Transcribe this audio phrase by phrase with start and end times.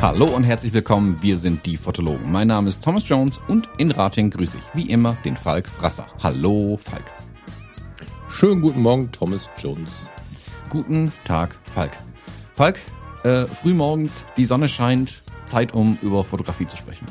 [0.00, 2.30] Hallo und herzlich willkommen, wir sind die Fotologen.
[2.30, 6.06] Mein Name ist Thomas Jones und in Rating grüße ich wie immer den Falk Frasser.
[6.22, 7.10] Hallo Falk.
[8.28, 10.12] Schönen guten Morgen, Thomas Jones.
[10.70, 11.92] Guten Tag, Falk.
[12.54, 12.78] Falk,
[13.24, 17.06] äh, frühmorgens, die Sonne scheint, Zeit um über Fotografie zu sprechen.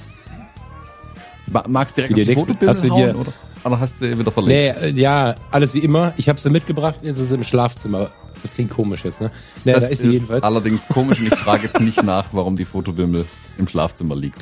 [1.68, 3.34] Magst du direkt auf die Fotobilder hauen, dir, oder?
[3.64, 4.82] oder hast du wieder verlegt?
[4.82, 6.14] Nee, äh, ja, alles wie immer.
[6.18, 8.12] Ich habe sie mitgebracht, jetzt ist sie im Schlafzimmer.
[8.42, 9.32] Das klingt komisch jetzt, ne?
[9.64, 10.44] Nee, das da ist, ist jedenfalls.
[10.44, 13.26] allerdings komisch und ich frage jetzt nicht nach, warum die Fotobimmel
[13.58, 14.40] im Schlafzimmer liegt.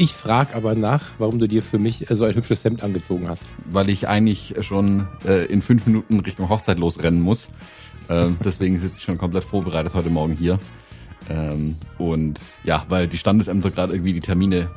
[0.00, 3.42] Ich frage aber nach, warum du dir für mich so ein hübsches Hemd angezogen hast.
[3.64, 7.48] Weil ich eigentlich schon äh, in fünf Minuten Richtung Hochzeit losrennen muss.
[8.08, 10.60] Äh, deswegen sitze ich schon komplett vorbereitet heute Morgen hier.
[11.30, 14.70] Ähm, und ja, weil die Standesämter gerade irgendwie die Termine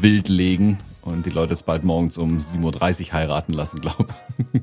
[0.00, 4.06] wild legen und die Leute jetzt bald morgens um 7.30 Uhr heiraten lassen, glaube
[4.52, 4.62] ich.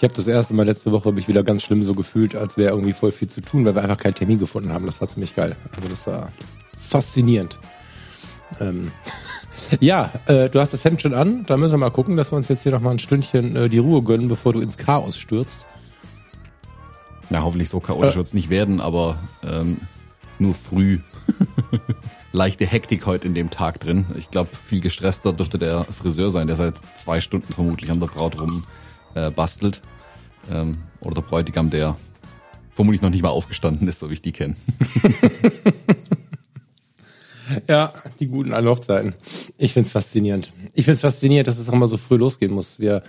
[0.00, 2.70] Ich habe das erste Mal letzte Woche mich wieder ganz schlimm so gefühlt, als wäre
[2.70, 4.86] irgendwie voll viel zu tun, weil wir einfach keinen Termin gefunden haben.
[4.86, 5.56] Das war ziemlich geil.
[5.76, 6.32] Also das war
[6.74, 7.58] faszinierend.
[8.60, 8.90] Ähm,
[9.80, 11.44] ja, äh, du hast das Hemd schon an.
[11.44, 13.68] Da müssen wir mal gucken, dass wir uns jetzt hier noch mal ein Stündchen äh,
[13.68, 15.66] die Ruhe gönnen, bevor du ins Chaos stürzt.
[17.30, 18.16] Na, hoffentlich so chaotisch äh.
[18.16, 19.80] wird es nicht werden, aber ähm,
[20.40, 20.98] nur früh.
[22.32, 24.06] Leichte Hektik heute in dem Tag drin.
[24.18, 28.08] Ich glaube, viel gestresster dürfte der Friseur sein, der seit zwei Stunden vermutlich an der
[28.08, 28.64] Braut rum
[29.14, 29.80] äh, bastelt.
[30.50, 31.96] Ähm, oder der Bräutigam, der
[32.74, 34.56] vermutlich noch nicht mal aufgestanden ist, so wie ich die kenne.
[37.68, 39.14] ja, die guten alten Hochzeiten.
[39.56, 40.52] Ich find's faszinierend.
[40.74, 42.80] Ich find's faszinierend, dass es auch mal so früh losgehen muss.
[42.80, 43.02] Wir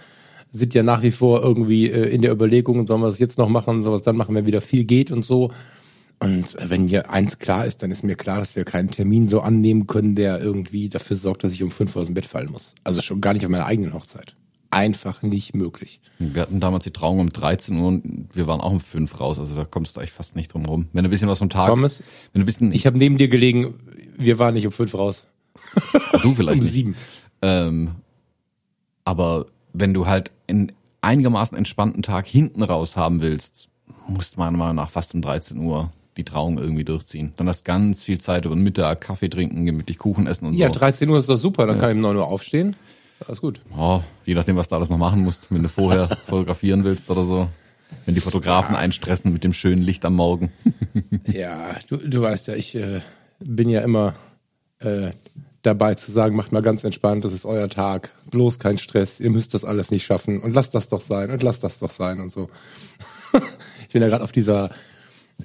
[0.52, 3.50] sind ja nach wie vor irgendwie äh, in der Überlegung, sollen wir es jetzt noch
[3.50, 5.52] machen, sollen wir es dann machen, wenn wieder viel geht und so.
[6.20, 9.40] Und wenn mir eins klar ist, dann ist mir klar, dass wir keinen Termin so
[9.40, 12.52] annehmen können, der irgendwie dafür sorgt, dass ich um fünf Uhr aus dem Bett fallen
[12.52, 12.76] muss.
[12.84, 14.36] Also schon gar nicht auf meiner eigenen Hochzeit
[14.72, 16.00] einfach nicht möglich.
[16.18, 19.38] Wir hatten damals die Trauung um 13 Uhr und wir waren auch um 5 raus,
[19.38, 20.88] also da kommst du eigentlich fast nicht drum rum.
[20.94, 21.67] Wenn du ein bisschen was vom Tag...
[21.67, 22.02] Thomas,
[22.32, 23.76] wenn du ein bisschen, ich habe neben dir gelegen,
[24.17, 25.26] wir waren nicht um 5 raus.
[26.23, 26.95] Du vielleicht Um 7.
[27.42, 27.95] Ähm,
[29.04, 30.71] aber wenn du halt in
[31.02, 33.70] einigermaßen entspannten Tag hinten raus haben willst,
[34.08, 37.33] musst meiner Meinung nach fast um 13 Uhr die Trauung irgendwie durchziehen.
[37.37, 40.67] Dann hast ganz viel Zeit über den Mittag, Kaffee trinken, gemütlich Kuchen essen und ja,
[40.67, 40.73] so.
[40.73, 41.81] Ja, 13 Uhr ist doch super, dann ja.
[41.81, 42.76] kann ich um 9 Uhr aufstehen.
[43.27, 43.61] Alles gut.
[43.77, 47.23] Oh, je nachdem, was du alles noch machen musst, wenn du vorher fotografieren willst oder
[47.23, 47.49] so.
[48.05, 50.52] Wenn die Fotografen einstressen mit dem schönen Licht am Morgen.
[51.27, 53.02] ja, du, du weißt ja, ich äh,
[53.39, 54.14] bin ja immer
[54.80, 55.11] äh,
[55.61, 59.30] dabei zu sagen, macht mal ganz entspannt, das ist euer Tag, bloß kein Stress, ihr
[59.30, 62.20] müsst das alles nicht schaffen und lasst das doch sein und lasst das doch sein
[62.20, 62.49] und so.
[63.88, 64.72] ich bin ja gerade auf dieser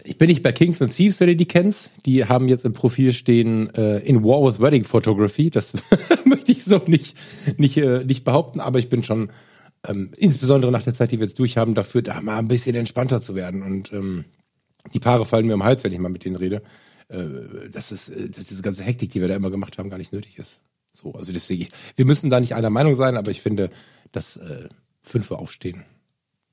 [0.04, 1.90] ich bin nicht bei Kings and Thieves, wenn du die kennst.
[2.04, 5.50] Die haben jetzt im Profil stehen äh, in War with Wedding Photography.
[5.50, 5.72] Das
[6.24, 7.16] möchte ich so nicht,
[7.56, 9.30] nicht, äh, nicht behaupten, aber ich bin schon
[9.86, 12.76] ähm, insbesondere nach der Zeit, die wir jetzt durch haben, dafür, da mal ein bisschen
[12.76, 13.62] entspannter zu werden.
[13.62, 14.24] Und ähm,
[14.92, 16.62] die Paare fallen mir am Hals, wenn ich mal mit denen rede.
[17.08, 19.98] Äh, dass, es, äh, dass diese ganze Hektik, die wir da immer gemacht haben, gar
[19.98, 20.60] nicht nötig ist.
[20.92, 23.70] So, also deswegen, wir müssen da nicht einer Meinung sein, aber ich finde,
[24.12, 24.68] dass äh,
[25.02, 25.84] fünf Uhr aufstehen,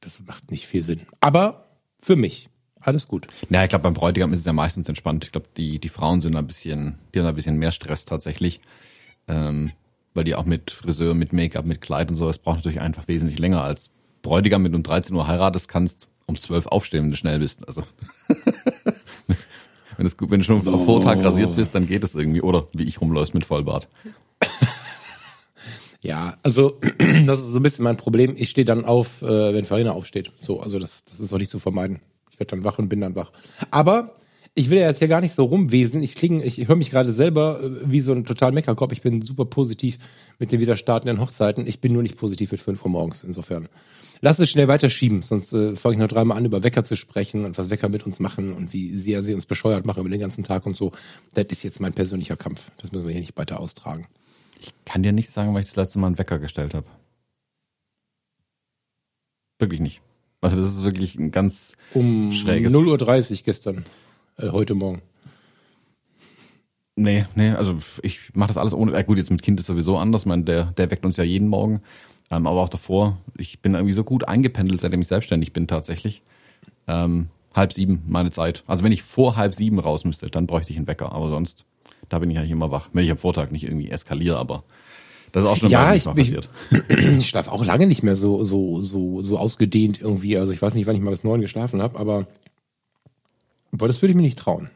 [0.02, 1.02] das macht nicht viel Sinn.
[1.22, 1.66] Aber
[2.02, 2.50] für mich
[2.80, 3.28] alles gut.
[3.50, 5.24] Ja, ich glaube, beim Bräutigam ist es ja meistens entspannt.
[5.24, 8.60] Ich glaube, die, die Frauen sind ein bisschen, die haben ein bisschen mehr Stress tatsächlich.
[9.28, 9.72] Ähm,
[10.14, 13.08] weil die auch mit Friseur, mit Make-up, mit Kleid und so, das braucht natürlich einfach
[13.08, 13.90] wesentlich länger als
[14.22, 17.68] Bräutigam mit um 13 Uhr heiratest, kannst um 12 aufstehen, wenn du schnell bist.
[17.68, 17.84] Also
[19.98, 22.42] wenn, es, wenn du schon am Vortag rasiert bist, dann geht es irgendwie.
[22.42, 23.88] Oder wie ich rumläufst mit Vollbart.
[26.04, 26.80] Ja, also
[27.26, 28.36] das ist so ein bisschen mein Problem.
[28.38, 30.32] Ich stehe dann auf, äh, wenn Farina aufsteht.
[30.42, 32.02] So, also das, das ist auch nicht zu vermeiden.
[32.30, 33.32] Ich werde dann wach und bin dann wach.
[33.72, 34.14] Aber
[34.56, 36.04] ich will ja jetzt hier gar nicht so rumwesen.
[36.04, 38.92] Ich klinge, ich höre mich gerade selber äh, wie so ein total Meckerkopf.
[38.92, 39.98] Ich bin super positiv
[40.40, 41.66] mit den wieder startenden Hochzeiten.
[41.66, 43.24] Ich bin nur nicht positiv mit 5 Uhr morgens.
[43.24, 43.68] Insofern.
[44.22, 47.44] Lass es schnell weiterschieben, sonst äh, fange ich noch dreimal an, über Wecker zu sprechen
[47.44, 50.22] und was Wecker mit uns machen und wie sehr sie uns bescheuert machen über den
[50.22, 50.94] ganzen Tag und so.
[51.34, 52.72] Das ist jetzt mein persönlicher Kampf.
[52.78, 54.08] Das müssen wir hier nicht weiter austragen.
[54.62, 56.86] Ich kann dir nicht sagen, weil ich das letzte Mal einen Wecker gestellt habe.
[59.60, 60.00] Wirklich nicht.
[60.40, 62.74] Also das ist wirklich ein ganz um schräges.
[62.74, 63.86] 0.30 Uhr gestern,
[64.38, 65.02] äh, heute Morgen.
[66.96, 68.96] Nee, nee, also ich mache das alles ohne.
[68.96, 70.26] Äh, gut, jetzt mit Kind ist sowieso anders.
[70.26, 71.82] Man, der, der weckt uns ja jeden Morgen.
[72.30, 76.22] Ähm, aber auch davor, ich bin irgendwie so gut eingependelt, seitdem ich selbstständig bin tatsächlich.
[76.88, 78.64] Ähm, halb sieben, meine Zeit.
[78.68, 81.12] Also wenn ich vor halb sieben raus müsste, dann bräuchte ich einen Wecker.
[81.12, 81.66] Aber sonst,
[82.10, 82.90] da bin ich eigentlich immer wach.
[82.94, 84.64] Wenn ich am Vortag nicht irgendwie eskaliere, aber
[85.32, 86.50] das ist auch schon ja, ich, mal passiert.
[86.90, 90.38] Ich, ich schlafe auch lange nicht mehr so, so, so, so ausgedehnt irgendwie.
[90.38, 92.28] Also ich weiß nicht, wann ich mal bis neun geschlafen habe, aber
[93.78, 94.70] boah, das würde ich mir nicht trauen.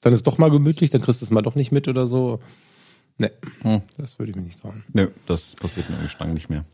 [0.00, 2.40] dann ist doch mal gemütlich, dann kriegst du es mal doch nicht mit oder so.
[3.18, 3.82] Nee, hm.
[3.96, 4.84] das würde ich mir nicht trauen.
[4.92, 6.64] Nee, das passiert mir irgendwie lang nicht mehr.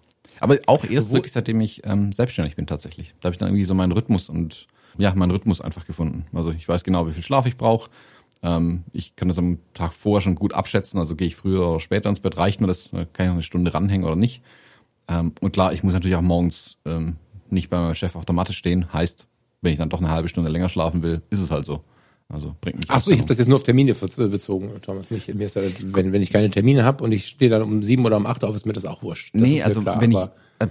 [0.40, 3.14] Aber auch erst Wo, wirklich, seitdem ich ähm, selbstständig bin tatsächlich.
[3.20, 4.66] Da habe ich dann irgendwie so meinen Rhythmus und
[4.96, 6.26] ja, meinen Rhythmus einfach gefunden.
[6.32, 7.90] Also ich weiß genau, wie viel Schlaf ich brauche.
[8.42, 10.98] Ähm, ich kann das am Tag vorher schon gut abschätzen.
[10.98, 13.42] Also gehe ich früher oder später ins Bett, reicht mir das, kann ich noch eine
[13.42, 14.42] Stunde ranhängen oder nicht.
[15.08, 17.16] Ähm, und klar, ich muss natürlich auch morgens ähm,
[17.50, 18.92] nicht bei meinem Chef auf der Matte stehen.
[18.92, 19.26] Heißt,
[19.60, 21.82] wenn ich dann doch eine halbe Stunde länger schlafen will, ist es halt so.
[22.30, 22.86] Also bringt mich.
[22.88, 25.10] Ach so, ich habe das jetzt nur auf Termine bezogen, Thomas.
[25.10, 27.82] Nicht, mir ist das, wenn, wenn ich keine Termine habe und ich stehe dann um
[27.82, 29.34] sieben oder um acht auf, ist mir das auch wurscht.
[29.34, 30.66] Das nee, also klar, wenn ich, äh,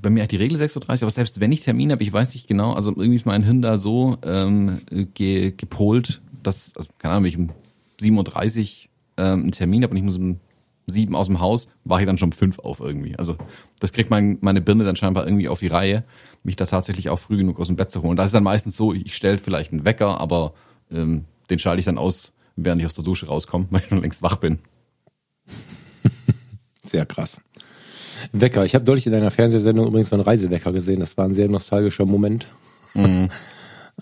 [0.00, 2.32] bei mir hat die Regel 6.30 Uhr, aber selbst wenn ich Termine habe, ich weiß
[2.32, 4.80] nicht genau, also irgendwie ist mein Hirn da so ähm,
[5.12, 7.50] ge, gepolt, dass, also, keine Ahnung, wenn ich um
[8.00, 10.40] 7.30 Uhr ähm, einen Termin habe und ich muss um
[10.92, 13.16] sieben aus dem Haus, wache ich dann schon um fünf auf irgendwie.
[13.18, 13.36] Also
[13.80, 16.04] das kriegt mein, meine Birne dann scheinbar irgendwie auf die Reihe,
[16.44, 18.10] mich da tatsächlich auch früh genug aus dem Bett zu holen.
[18.10, 20.54] Und das ist dann meistens so, ich stelle vielleicht einen Wecker, aber
[20.90, 24.00] ähm, den schalte ich dann aus, während ich aus der Dusche rauskomme, weil ich schon
[24.00, 24.58] längst wach bin.
[26.84, 27.40] Sehr krass.
[28.32, 28.64] Wecker.
[28.64, 31.00] Ich habe deutlich in einer Fernsehsendung übrigens so einen Reisewecker gesehen.
[31.00, 32.46] Das war ein sehr nostalgischer Moment.
[32.94, 33.30] Mhm.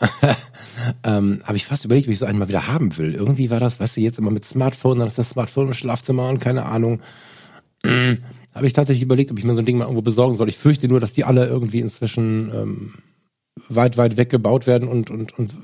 [1.05, 3.14] ähm, habe ich fast überlegt, ob ich so einen mal wieder haben will.
[3.14, 6.29] Irgendwie war das, weißt du, jetzt immer mit Smartphone, dann ist das Smartphone im Schlafzimmer
[6.29, 7.00] und keine Ahnung.
[7.82, 8.19] Mhm.
[8.55, 10.50] habe ich tatsächlich überlegt, ob ich mir so ein Ding mal irgendwo besorgen soll.
[10.50, 12.94] Ich fürchte nur, dass die alle irgendwie inzwischen ähm,
[13.69, 15.55] weit, weit weg gebaut werden und, und, und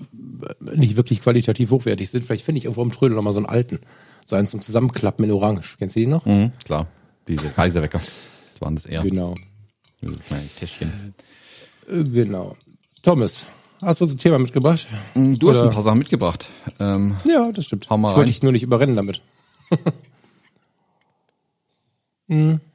[0.60, 2.24] nicht wirklich qualitativ hochwertig sind.
[2.24, 3.80] Vielleicht finde ich irgendwo im Trödel noch mal so einen alten.
[4.24, 5.76] So einen zum Zusammenklappen in Orange.
[5.78, 6.26] Kennst du die noch?
[6.26, 6.88] Mhm, klar.
[7.28, 7.98] Diese Kaiserwecker.
[7.98, 9.02] Das waren das eher.
[9.02, 9.34] Genau.
[10.58, 11.14] Täschchen.
[11.88, 12.56] Äh, genau.
[13.02, 13.46] Thomas,
[13.82, 14.86] hast du uns ein Thema mitgebracht?
[15.14, 15.58] Mm, du Oder?
[15.58, 16.48] hast ein paar Sachen mitgebracht.
[16.78, 17.88] Ähm, ja, das stimmt.
[17.90, 19.20] Hau mal ich wollte dich nur nicht überrennen damit.
[22.28, 22.60] hm.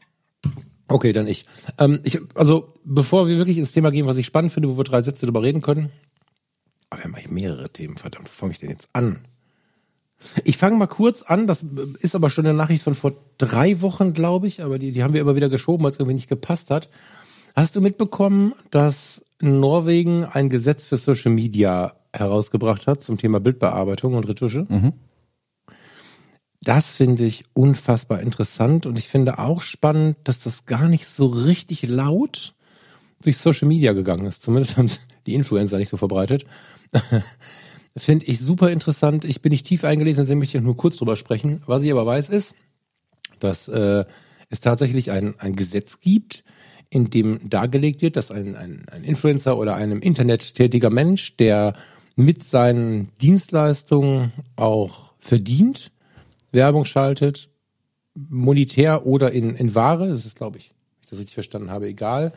[0.87, 1.45] Okay, dann ich.
[1.77, 2.19] Ähm, ich.
[2.35, 5.25] Also, bevor wir wirklich ins Thema gehen, was ich spannend finde, wo wir drei Sätze
[5.25, 5.89] darüber reden können.
[6.89, 9.21] Aber wir haben eigentlich mehrere Themen, verdammt, wo fange ich denn jetzt an?
[10.43, 11.65] Ich fange mal kurz an, das
[11.99, 15.13] ist aber schon eine Nachricht von vor drei Wochen, glaube ich, aber die, die haben
[15.13, 16.89] wir immer wieder geschoben, weil es irgendwie nicht gepasst hat.
[17.55, 24.13] Hast du mitbekommen, dass Norwegen ein Gesetz für Social Media herausgebracht hat zum Thema Bildbearbeitung
[24.13, 24.65] und Retusche?
[24.67, 24.93] Mhm.
[26.63, 31.25] Das finde ich unfassbar interessant und ich finde auch spannend, dass das gar nicht so
[31.25, 32.53] richtig laut
[33.23, 34.43] durch Social Media gegangen ist.
[34.43, 34.91] Zumindest haben
[35.25, 36.45] die Influencer nicht so verbreitet.
[37.97, 39.25] finde ich super interessant.
[39.25, 41.61] Ich bin nicht tief eingelesen, deswegen möchte ich nur kurz drüber sprechen.
[41.65, 42.55] Was ich aber weiß ist,
[43.39, 44.05] dass äh,
[44.49, 46.43] es tatsächlich ein, ein Gesetz gibt,
[46.91, 51.73] in dem dargelegt wird, dass ein, ein, ein Influencer oder einem Internet tätiger Mensch, der
[52.17, 55.91] mit seinen Dienstleistungen auch verdient,
[56.51, 57.49] Werbung schaltet,
[58.13, 61.87] monetär oder in, in Ware, das ist, glaube ich, wenn ich das richtig verstanden habe,
[61.87, 62.33] egal,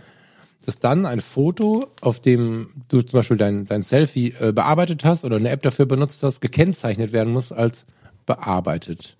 [0.64, 5.24] dass dann ein Foto, auf dem du zum Beispiel dein, dein Selfie äh, bearbeitet hast
[5.24, 7.86] oder eine App dafür benutzt hast, gekennzeichnet werden muss als
[8.24, 9.16] bearbeitet.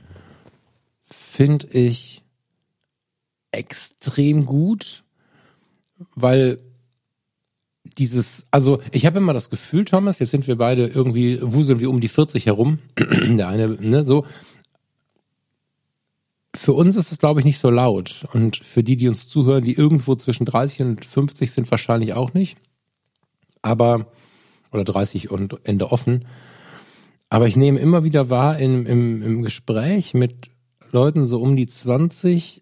[1.05, 2.23] Finde ich
[3.51, 5.04] extrem gut,
[6.15, 6.59] weil
[7.85, 11.91] dieses, also ich habe immer das Gefühl, Thomas, jetzt sind wir beide irgendwie, wuseln wir
[11.91, 14.25] um die 40 herum, der eine, ne, so,
[16.55, 18.27] für uns ist es, glaube ich, nicht so laut.
[18.33, 22.33] Und für die, die uns zuhören, die irgendwo zwischen 30 und 50 sind, wahrscheinlich auch
[22.33, 22.56] nicht.
[23.61, 24.06] Aber,
[24.71, 26.27] oder 30 und Ende offen.
[27.29, 30.51] Aber ich nehme immer wieder wahr in, im, im Gespräch mit
[30.93, 32.61] Leuten so um die 20,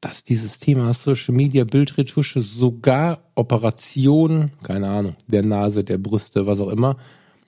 [0.00, 6.60] dass dieses Thema Social Media, Bildretusche, sogar Operation, keine Ahnung, der Nase, der Brüste, was
[6.60, 6.96] auch immer,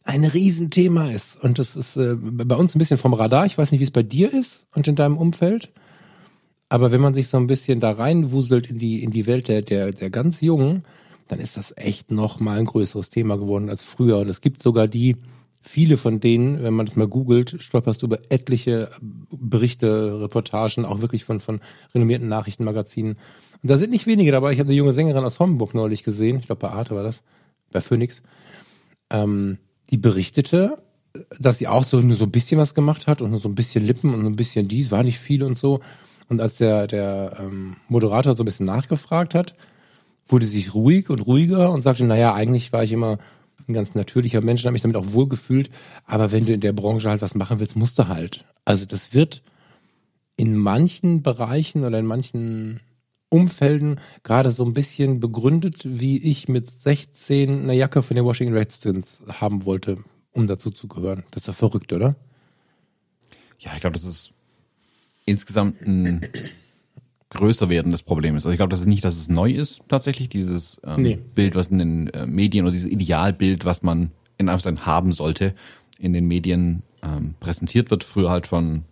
[0.03, 1.41] ein Riesenthema ist.
[1.43, 3.47] Und das ist äh, bei uns ein bisschen vom Radar.
[3.47, 5.71] Ich weiß nicht, wie es bei dir ist und in deinem Umfeld.
[6.69, 9.63] Aber wenn man sich so ein bisschen da reinwuselt in die, in die Welt der,
[9.63, 10.85] der, der ganz Jungen,
[11.29, 14.19] dann ist das echt noch mal ein größeres Thema geworden als früher.
[14.19, 15.17] Und es gibt sogar die,
[15.63, 21.03] viele von denen, wenn man das mal googelt, stolperst du über etliche Berichte, Reportagen, auch
[21.03, 21.61] wirklich von, von
[21.95, 23.17] renommierten Nachrichtenmagazinen.
[23.63, 24.53] Und da sind nicht wenige dabei.
[24.53, 26.39] Ich habe eine junge Sängerin aus Homburg neulich gesehen.
[26.39, 27.23] Ich glaube, bei Arte war das.
[27.71, 28.23] Bei Phoenix.
[29.11, 29.59] Ähm,
[29.91, 30.83] die berichtete,
[31.39, 33.55] dass sie auch so, nur so ein bisschen was gemacht hat und nur so ein
[33.55, 35.81] bisschen Lippen und ein bisschen dies, war nicht viel und so.
[36.29, 39.55] Und als der, der ähm, Moderator so ein bisschen nachgefragt hat,
[40.29, 43.19] wurde sie sich ruhig und ruhiger und sagte, naja, eigentlich war ich immer
[43.71, 45.71] ein ganz natürlicher Mensch habe mich damit auch wohlgefühlt.
[46.05, 48.45] Aber wenn du in der Branche halt was machen willst, musst du halt.
[48.65, 49.43] Also das wird
[50.37, 52.81] in manchen Bereichen oder in manchen
[53.29, 58.57] Umfelden gerade so ein bisschen begründet, wie ich mit 16 eine Jacke von den Washington
[58.57, 61.25] Redskins haben wollte, um dazu zu gehören.
[61.31, 62.17] Das ist ja verrückt, oder?
[63.61, 64.33] Ja, ich glaube, das ist
[65.27, 66.27] insgesamt ein
[67.31, 68.45] größer werdendes Problem ist.
[68.45, 71.19] Also ich glaube, das ist nicht, dass es neu ist, tatsächlich, dieses ähm, nee.
[71.35, 75.55] Bild, was in den äh, Medien oder dieses Idealbild, was man in Anführungszeichen haben sollte.
[75.99, 78.05] in den Medien ähm, präsentiert wird.
[78.05, 78.85] Früher halt von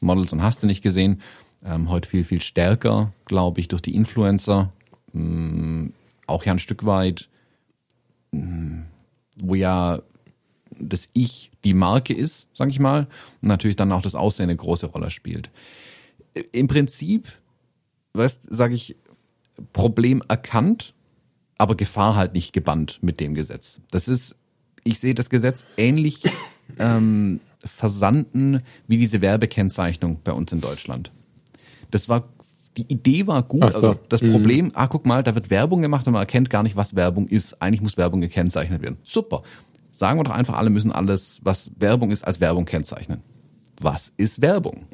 [0.00, 1.20] Models und hast du nicht gesehen.
[1.64, 4.72] Ähm, heute viel, viel stärker, glaube ich, durch die Influencer.
[5.14, 5.92] Ähm,
[6.26, 7.28] auch ja ein Stück weit,
[8.32, 8.84] ähm,
[9.36, 10.02] wo ja
[10.78, 13.06] das Ich die Marke ist, sag ich mal,
[13.40, 15.50] und natürlich dann auch das Aussehen eine große Rolle spielt.
[16.52, 17.28] Im Prinzip,
[18.14, 18.96] weißt, sage ich,
[19.72, 20.94] Problem erkannt,
[21.58, 23.78] aber Gefahr halt nicht gebannt mit dem Gesetz.
[23.90, 24.36] Das ist,
[24.82, 26.22] ich sehe das Gesetz ähnlich
[26.78, 31.12] ähm, versanden wie diese Werbekennzeichnung bei uns in Deutschland.
[31.90, 32.28] Das war
[32.76, 33.60] die Idee war gut.
[33.60, 33.66] So.
[33.66, 34.32] Also das mhm.
[34.32, 37.28] Problem, ah, guck mal, da wird Werbung gemacht und man erkennt gar nicht, was Werbung
[37.28, 37.60] ist.
[37.62, 38.98] Eigentlich muss Werbung gekennzeichnet werden.
[39.04, 39.42] Super.
[39.92, 43.22] Sagen wir doch einfach, alle müssen alles, was Werbung ist, als Werbung kennzeichnen.
[43.80, 44.86] Was ist Werbung?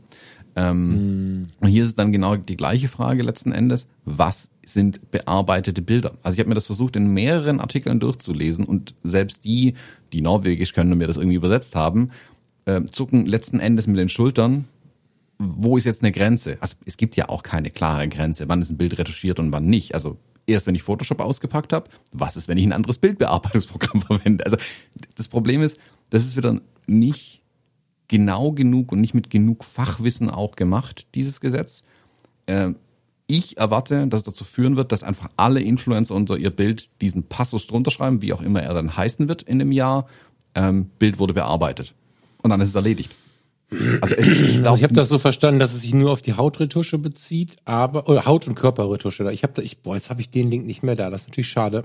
[0.57, 1.43] Ähm, mhm.
[1.61, 3.87] Und hier ist dann genau die gleiche Frage letzten Endes.
[4.05, 6.15] Was sind bearbeitete Bilder?
[6.23, 9.75] Also ich habe mir das versucht, in mehreren Artikeln durchzulesen und selbst die,
[10.13, 12.11] die Norwegisch können und mir das irgendwie übersetzt haben,
[12.65, 14.67] äh, zucken letzten Endes mit den Schultern.
[15.39, 16.59] Wo ist jetzt eine Grenze?
[16.61, 18.49] Also es gibt ja auch keine klare Grenze.
[18.49, 19.95] Wann ist ein Bild retuschiert und wann nicht?
[19.95, 24.45] Also erst wenn ich Photoshop ausgepackt habe, was ist, wenn ich ein anderes Bildbearbeitungsprogramm verwende?
[24.45, 24.57] Also
[25.17, 25.79] das Problem ist,
[26.11, 27.40] das ist wieder nicht
[28.11, 31.85] genau genug und nicht mit genug Fachwissen auch gemacht, dieses Gesetz.
[32.49, 32.77] Ähm,
[33.29, 37.23] ich erwarte, dass es dazu führen wird, dass einfach alle Influencer unter ihr Bild diesen
[37.23, 40.09] Passus drunter schreiben, wie auch immer er dann heißen wird in dem Jahr.
[40.57, 41.95] Ähm, Bild wurde bearbeitet.
[42.43, 43.13] Und dann ist es erledigt.
[44.01, 46.35] Also ich, ich, also ich habe das so verstanden, dass es sich nur auf die
[46.35, 49.31] Hautretusche bezieht, aber oder Haut- und Körperretusche.
[49.31, 51.11] Ich habe da, ich, boah, jetzt habe ich den Link nicht mehr da.
[51.11, 51.85] Das ist natürlich schade.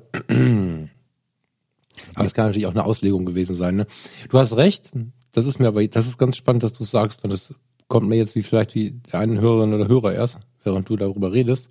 [2.16, 3.76] Aber es kann natürlich auch eine Auslegung gewesen sein.
[3.76, 3.86] Ne?
[4.30, 4.92] Du hast recht.
[5.36, 7.26] Das ist mir aber, das ist ganz spannend, dass du sagst.
[7.26, 7.54] Und das
[7.90, 11.34] kommt mir jetzt wie vielleicht wie der einen Hörerin oder Hörer erst, während du darüber
[11.34, 11.68] redest.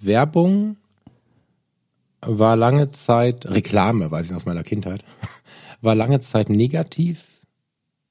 [0.00, 0.76] Werbung
[2.20, 5.04] war lange Zeit Reklame, weiß ich aus meiner Kindheit,
[5.82, 7.26] war lange Zeit negativ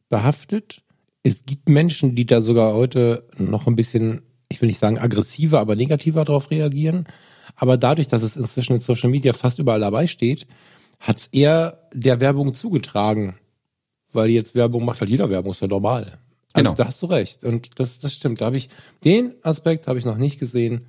[0.08, 0.82] behaftet.
[1.22, 5.60] Es gibt Menschen, die da sogar heute noch ein bisschen, ich will nicht sagen aggressiver,
[5.60, 7.06] aber negativer darauf reagieren.
[7.58, 10.48] Aber dadurch, dass es inzwischen in Social Media fast überall dabei steht,
[11.02, 13.38] hat es eher der Werbung zugetragen.
[14.14, 16.20] Weil jetzt Werbung macht halt jeder Werbung, ist ja normal.
[16.54, 16.76] Also genau.
[16.76, 17.44] da hast du recht.
[17.44, 18.42] Und das, das stimmt.
[18.42, 18.70] Da habe ich
[19.04, 20.88] den Aspekt habe ich noch nicht gesehen,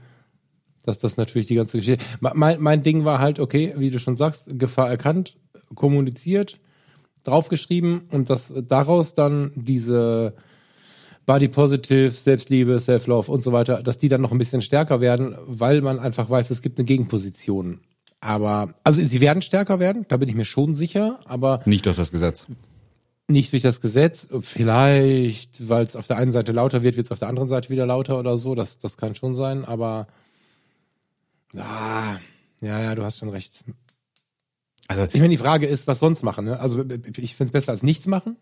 [0.82, 2.02] dass das natürlich die ganze Geschichte.
[2.20, 5.36] Mein, mein Ding war halt, okay, wie du schon sagst, Gefahr erkannt,
[5.74, 6.58] kommuniziert
[7.24, 10.34] draufgeschrieben und dass daraus dann diese
[11.26, 15.36] Body Positive, Selbstliebe, Self-Love und so weiter, dass die dann noch ein bisschen stärker werden,
[15.46, 17.80] weil man einfach weiß, es gibt eine Gegenposition.
[18.20, 21.60] Aber, also sie werden stärker werden, da bin ich mir schon sicher, aber.
[21.64, 22.46] Nicht durch das Gesetz.
[23.30, 27.12] Nicht durch das Gesetz, vielleicht, weil es auf der einen Seite lauter wird, wird es
[27.12, 30.08] auf der anderen Seite wieder lauter oder so, das, das kann schon sein, aber,
[31.56, 32.16] ah,
[32.60, 33.64] ja, ja, du hast schon recht.
[34.88, 36.46] Also, ich meine, die Frage ist, was sonst machen.
[36.46, 36.58] Ne?
[36.58, 38.37] Also ich finde es besser als nichts machen,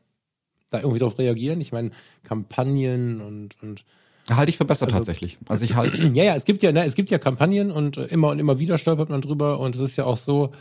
[0.71, 1.61] da irgendwie darauf reagieren.
[1.61, 1.91] Ich meine,
[2.23, 3.85] Kampagnen und und
[4.31, 5.37] halte ich für besser also, tatsächlich.
[5.47, 5.97] Also ich halte.
[6.15, 8.79] Ja, ja, es gibt ja, ne, es gibt ja Kampagnen und immer und immer wieder
[8.79, 10.53] stolpert man drüber und es ist ja auch so,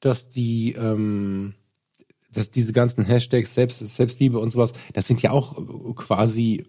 [0.00, 1.54] dass die ähm,
[2.32, 6.66] dass diese ganzen Hashtags Selbst, Selbstliebe und sowas, das sind ja auch quasi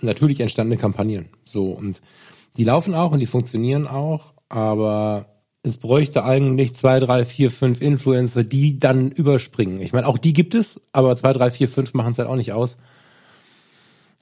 [0.00, 1.28] natürlich entstandene Kampagnen.
[1.44, 2.02] So und
[2.56, 5.26] die laufen auch und die funktionieren auch, aber
[5.62, 9.80] es bräuchte eigentlich zwei, drei, vier, fünf Influencer, die dann überspringen.
[9.80, 12.36] Ich meine, auch die gibt es, aber zwei, drei, vier, fünf machen es halt auch
[12.36, 12.76] nicht aus.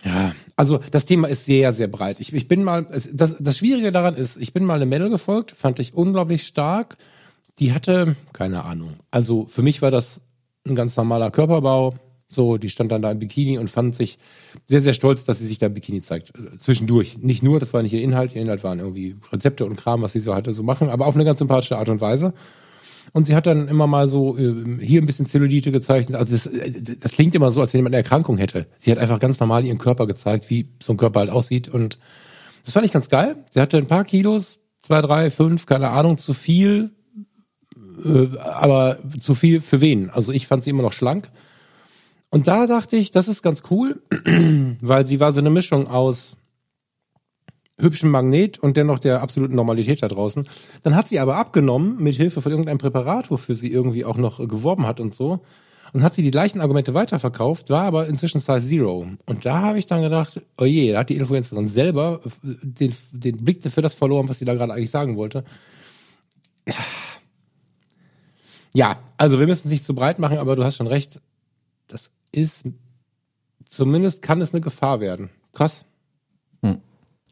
[0.05, 2.21] Ja, also das Thema ist sehr, sehr breit.
[2.21, 5.53] Ich, ich bin mal, das, das Schwierige daran ist, ich bin mal eine Mädel gefolgt,
[5.53, 6.97] fand ich unglaublich stark.
[7.59, 8.97] Die hatte, keine Ahnung.
[9.11, 10.21] Also für mich war das
[10.67, 11.95] ein ganz normaler Körperbau,
[12.29, 14.19] so, die stand dann da im Bikini und fand sich
[14.67, 16.33] sehr, sehr stolz, dass sie sich da im Bikini zeigt.
[16.37, 17.19] Äh, zwischendurch.
[17.19, 20.13] Nicht nur, das war nicht ihr Inhalt, ihr Inhalt waren irgendwie Rezepte und Kram, was
[20.13, 22.35] sie so hatte, so machen, aber auf eine ganz sympathische Art und Weise.
[23.13, 26.19] Und sie hat dann immer mal so äh, hier ein bisschen Zellulite gezeichnet.
[26.19, 28.67] Also das, äh, das klingt immer so, als wenn jemand eine Erkrankung hätte.
[28.79, 31.69] Sie hat einfach ganz normal ihren Körper gezeigt, wie so ein Körper halt aussieht.
[31.69, 32.01] Und
[32.65, 33.37] das fand ich ganz geil.
[33.53, 36.91] Sie hatte ein paar Kilos, zwei, drei, fünf, keine Ahnung, zu viel.
[38.39, 40.11] Aber zu viel für wen?
[40.11, 41.31] Also ich fand sie immer noch schlank.
[42.31, 44.01] Und da dachte ich, das ist ganz cool,
[44.81, 46.37] weil sie war so eine Mischung aus
[47.79, 50.49] hübschem Magnet und dennoch der absoluten Normalität da draußen.
[50.83, 54.39] Dann hat sie aber abgenommen mit Hilfe von irgendeinem Präparat, wofür sie irgendwie auch noch
[54.39, 55.41] geworben hat und so.
[55.93, 59.07] Und hat sie die gleichen Argumente weiterverkauft, war aber inzwischen Size Zero.
[59.25, 63.45] Und da habe ich dann gedacht, oh je, da hat die Influencerin selber den, den
[63.45, 65.45] Blick für das verloren, was sie da gerade eigentlich sagen wollte.
[68.77, 71.19] Ja, also wir müssen es nicht zu breit machen, aber du hast schon recht.
[71.87, 72.67] Das ist,
[73.67, 75.31] zumindest kann es eine Gefahr werden.
[75.55, 75.87] Krass.
[76.63, 76.83] Hm.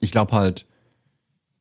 [0.00, 0.64] Ich glaube halt.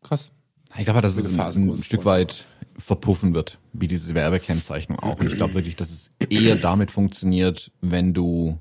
[0.01, 0.31] Krass.
[0.77, 2.45] Ich glaube halt, das ist ein, ein Stück weit
[2.77, 5.19] verpuffen wird, wie diese Werbekennzeichnung auch.
[5.19, 8.57] Und ich glaube wirklich, dass es eher damit funktioniert, wenn du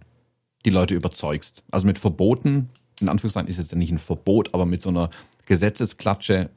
[0.64, 1.62] die Leute überzeugst.
[1.71, 2.69] Also mit Verboten,
[3.00, 5.09] in Anführungszeichen ist jetzt ja nicht ein Verbot, aber mit so einer
[5.47, 6.50] Gesetzesklatsche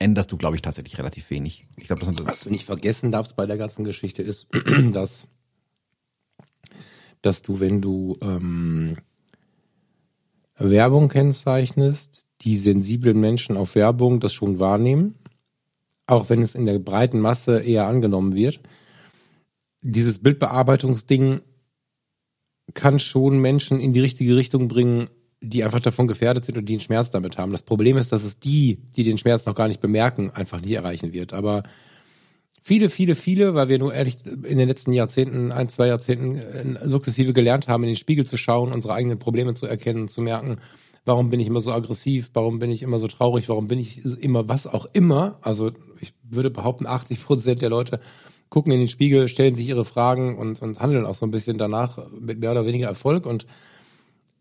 [0.00, 1.62] änderst du, glaube ich, tatsächlich relativ wenig.
[1.76, 4.48] Ich glaube, das Was du nicht vergessen darfst bei der ganzen Geschichte ist,
[4.92, 5.28] dass,
[7.22, 8.96] dass du, wenn du ähm,
[10.56, 15.14] Werbung kennzeichnest, die sensiblen Menschen auf Werbung das schon wahrnehmen,
[16.06, 18.60] auch wenn es in der breiten Masse eher angenommen wird.
[19.82, 21.42] Dieses Bildbearbeitungsding
[22.72, 25.08] kann schon Menschen in die richtige Richtung bringen,
[25.40, 27.52] die einfach davon gefährdet sind und die einen Schmerz damit haben.
[27.52, 30.74] Das Problem ist, dass es die, die den Schmerz noch gar nicht bemerken, einfach nie
[30.74, 31.32] erreichen wird.
[31.32, 31.62] Aber
[32.62, 36.88] viele, viele, viele, weil wir nur ehrlich in den letzten Jahrzehnten, ein, zwei Jahrzehnten äh,
[36.88, 40.58] sukzessive gelernt haben, in den Spiegel zu schauen, unsere eigenen Probleme zu erkennen, zu merken,
[41.06, 44.04] warum bin ich immer so aggressiv, warum bin ich immer so traurig, warum bin ich
[44.04, 45.38] immer was auch immer.
[45.40, 48.00] Also ich würde behaupten, 80 Prozent der Leute
[48.50, 51.56] gucken in den Spiegel, stellen sich ihre Fragen und, und handeln auch so ein bisschen
[51.56, 53.24] danach mit mehr oder weniger Erfolg.
[53.24, 53.46] Und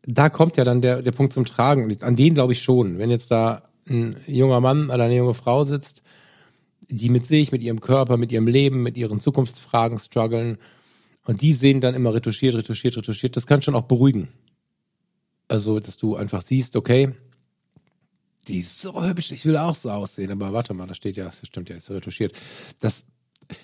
[0.04, 1.96] da kommt ja dann der, der Punkt zum Tragen.
[2.02, 2.98] An den glaube ich schon.
[2.98, 6.04] Wenn jetzt da ein junger Mann oder eine junge Frau sitzt,
[6.90, 10.58] die mit sich, mit ihrem Körper, mit ihrem Leben, mit ihren Zukunftsfragen strugglen
[11.26, 14.30] und die sehen dann immer retuschiert, retuschiert, retuschiert, das kann schon auch beruhigen.
[15.48, 17.14] Also, dass du einfach siehst, okay,
[18.48, 21.26] die ist so hübsch, ich will auch so aussehen, aber warte mal, da steht ja,
[21.26, 22.34] das stimmt ja, ist retuschiert.
[22.80, 23.04] Das,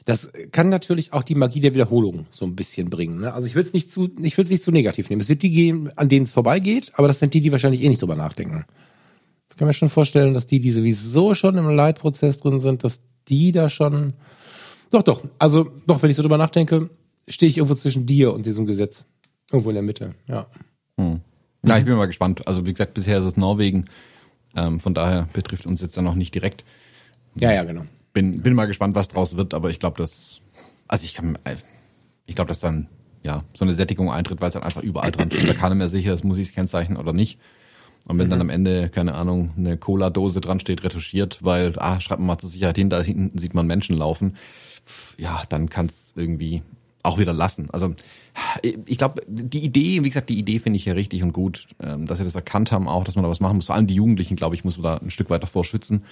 [0.06, 3.22] das kann natürlich auch die Magie der Wiederholung so ein bisschen bringen.
[3.22, 3.34] Ne?
[3.34, 5.22] Also ich will es nicht zu, ich will es nicht zu negativ nehmen.
[5.22, 7.89] Es wird die geben, an denen es vorbeigeht, aber das sind die, die wahrscheinlich eh
[7.89, 8.65] nicht drüber nachdenken.
[9.50, 13.00] Ich kann mir schon vorstellen, dass die, die sowieso schon im Leitprozess drin sind, dass
[13.27, 14.13] die da schon.
[14.92, 15.24] Doch, doch.
[15.39, 16.89] Also doch, wenn ich so drüber nachdenke,
[17.27, 19.06] stehe ich irgendwo zwischen dir und diesem Gesetz.
[19.51, 20.48] Irgendwo in der Mitte, ja.
[21.00, 21.22] Hm.
[21.65, 22.48] Ja, ich bin mal gespannt.
[22.48, 23.86] Also wie gesagt, bisher ist es Norwegen.
[24.56, 26.63] Ähm, von daher betrifft uns jetzt dann noch nicht direkt.
[27.39, 27.86] Ja, ja, genau.
[28.16, 30.40] Bin, bin mal gespannt, was draus wird, aber ich glaube, dass,
[30.88, 31.38] also ich kann,
[32.26, 32.88] ich glaube, dass dann,
[33.24, 35.50] ja, so eine Sättigung eintritt, weil es dann einfach überall dran steht.
[35.50, 37.40] Da keiner mehr sicher ist, muss ich es kennzeichnen oder nicht.
[38.06, 38.32] Und wenn mhm.
[38.32, 42.38] dann am Ende, keine Ahnung, eine Cola-Dose dran steht, retuschiert, weil, ah, schreibt man mal
[42.38, 44.38] zur Sicherheit hin, da hinten sieht man Menschen laufen,
[45.18, 46.64] ja, dann kann es irgendwie
[47.04, 47.70] auch wieder lassen.
[47.72, 47.94] Also
[48.86, 52.06] ich glaube, die Idee, wie gesagt, die Idee finde ich ja richtig und gut, ähm,
[52.06, 53.68] dass sie das erkannt haben auch, dass man da was machen muss.
[53.68, 56.04] Vor allem die Jugendlichen, glaube ich, muss man da ein Stück weit davor schützen.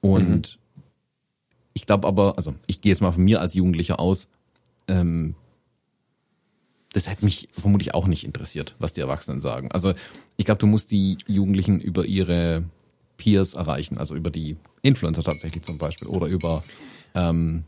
[0.00, 0.65] Und mhm.
[1.76, 4.28] Ich glaube aber, also ich gehe jetzt mal von mir als Jugendlicher aus,
[4.88, 5.34] ähm,
[6.94, 9.70] das hätte mich vermutlich auch nicht interessiert, was die Erwachsenen sagen.
[9.70, 9.92] Also
[10.38, 12.64] ich glaube, du musst die Jugendlichen über ihre
[13.18, 16.64] Peers erreichen, also über die Influencer tatsächlich zum Beispiel oder über
[17.14, 17.64] ähm,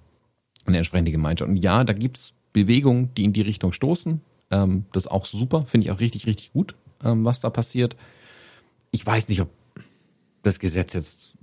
[0.65, 1.51] eine entsprechende Gemeinschaft.
[1.51, 4.23] Und ja, da gibt's Bewegungen, die in die Richtung stoßen.
[4.51, 7.95] Ähm, das ist auch super, finde ich auch richtig, richtig gut, ähm, was da passiert.
[8.91, 9.51] Ich weiß nicht, ob
[10.43, 11.35] das Gesetz jetzt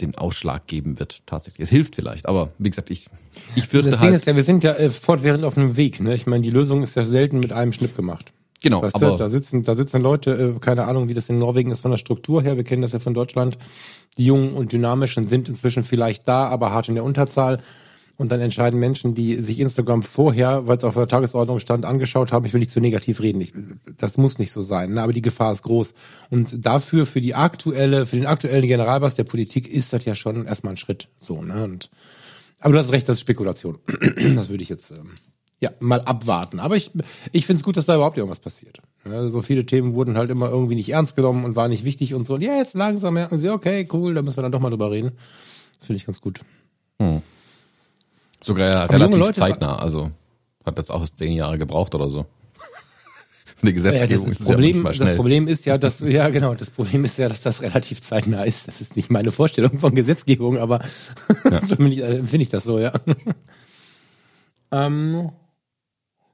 [0.00, 1.64] den Ausschlag geben wird, tatsächlich.
[1.64, 3.06] Es hilft vielleicht, aber wie gesagt, ich,
[3.54, 6.00] ich fürchte Das halt, Ding ist ja, wir sind ja äh, fortwährend auf einem Weg.
[6.00, 6.14] Ne?
[6.14, 8.32] Ich meine, die Lösung ist ja selten mit einem Schnipp gemacht.
[8.64, 11.38] Genau, weißt aber du, da sitzen, da sitzen Leute, äh, keine Ahnung, wie das in
[11.38, 12.56] Norwegen ist von der Struktur her.
[12.56, 13.58] Wir kennen das ja von Deutschland.
[14.16, 17.60] Die Jungen und Dynamischen sind inzwischen vielleicht da, aber hart in der Unterzahl.
[18.16, 22.32] Und dann entscheiden Menschen, die sich Instagram vorher, weil es auf der Tagesordnung stand, angeschaut
[22.32, 23.40] haben, ich will nicht zu negativ reden.
[23.40, 23.52] Ich,
[23.98, 25.02] das muss nicht so sein, ne?
[25.02, 25.94] aber die Gefahr ist groß.
[26.30, 30.46] Und dafür, für die aktuelle, für den aktuellen Generalbass der Politik ist das ja schon
[30.46, 31.08] erstmal ein Schritt.
[31.18, 31.64] So, ne?
[31.64, 31.90] Und,
[32.60, 33.78] aber du hast recht, das ist Spekulation.
[34.36, 35.10] das würde ich jetzt ähm,
[35.60, 36.60] ja mal abwarten.
[36.60, 36.92] Aber ich,
[37.32, 38.80] ich finde es gut, dass da überhaupt irgendwas passiert.
[39.04, 42.14] Ja, so viele Themen wurden halt immer irgendwie nicht ernst genommen und waren nicht wichtig
[42.14, 42.34] und so.
[42.34, 44.92] Und ja, jetzt langsam merken sie, okay, cool, da müssen wir dann doch mal drüber
[44.92, 45.12] reden.
[45.76, 46.40] Das finde ich ganz gut.
[47.00, 47.22] Hm.
[48.44, 50.10] Sogar ja relativ zeitnah, also
[50.66, 52.26] hat jetzt auch zehn Jahre gebraucht oder so.
[53.62, 57.06] Eine Gesetzgebung ja, das, ist Problem, das Problem ist ja, dass ja genau, das Problem
[57.06, 58.68] ist ja, dass das relativ zeitnah ist.
[58.68, 60.80] Das ist nicht meine Vorstellung von Gesetzgebung, aber
[61.50, 61.64] ja.
[61.64, 62.92] so äh, finde ich das so, ja.
[64.72, 65.30] ähm,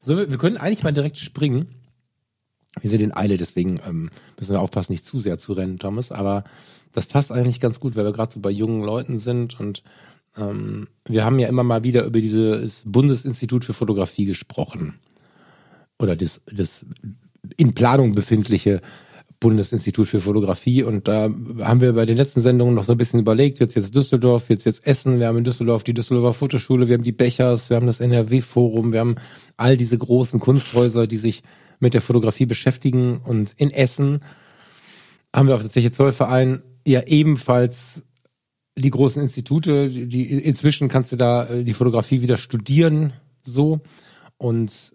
[0.01, 1.69] so, wir können eigentlich mal direkt springen.
[2.81, 6.11] Wir sind in Eile, deswegen ähm, müssen wir aufpassen, nicht zu sehr zu rennen, Thomas.
[6.11, 6.43] Aber
[6.91, 9.85] das passt eigentlich ganz gut, weil wir gerade so bei jungen Leuten sind und
[10.37, 14.95] ähm, wir haben ja immer mal wieder über dieses Bundesinstitut für Fotografie gesprochen.
[15.99, 16.87] Oder das, das
[17.57, 18.81] in Planung befindliche
[19.41, 20.83] Bundesinstitut für Fotografie.
[20.83, 23.95] Und da haben wir bei den letzten Sendungen noch so ein bisschen überlegt, wird's jetzt
[23.95, 27.71] Düsseldorf, wird's jetzt Essen, wir haben in Düsseldorf die Düsseldorfer Fotoschule, wir haben die Bechers,
[27.71, 29.17] wir haben das NRW-Forum, wir haben
[29.57, 31.43] all diese großen Kunsthäuser, die sich
[31.81, 33.23] mit der Fotografie beschäftigen.
[33.25, 34.21] Und in Essen
[35.35, 38.03] haben wir auf der Zeche Zollverein ja ebenfalls
[38.81, 43.13] die großen Institute, die, inzwischen kannst du da äh, die Fotografie wieder studieren,
[43.43, 43.81] so.
[44.39, 44.93] Und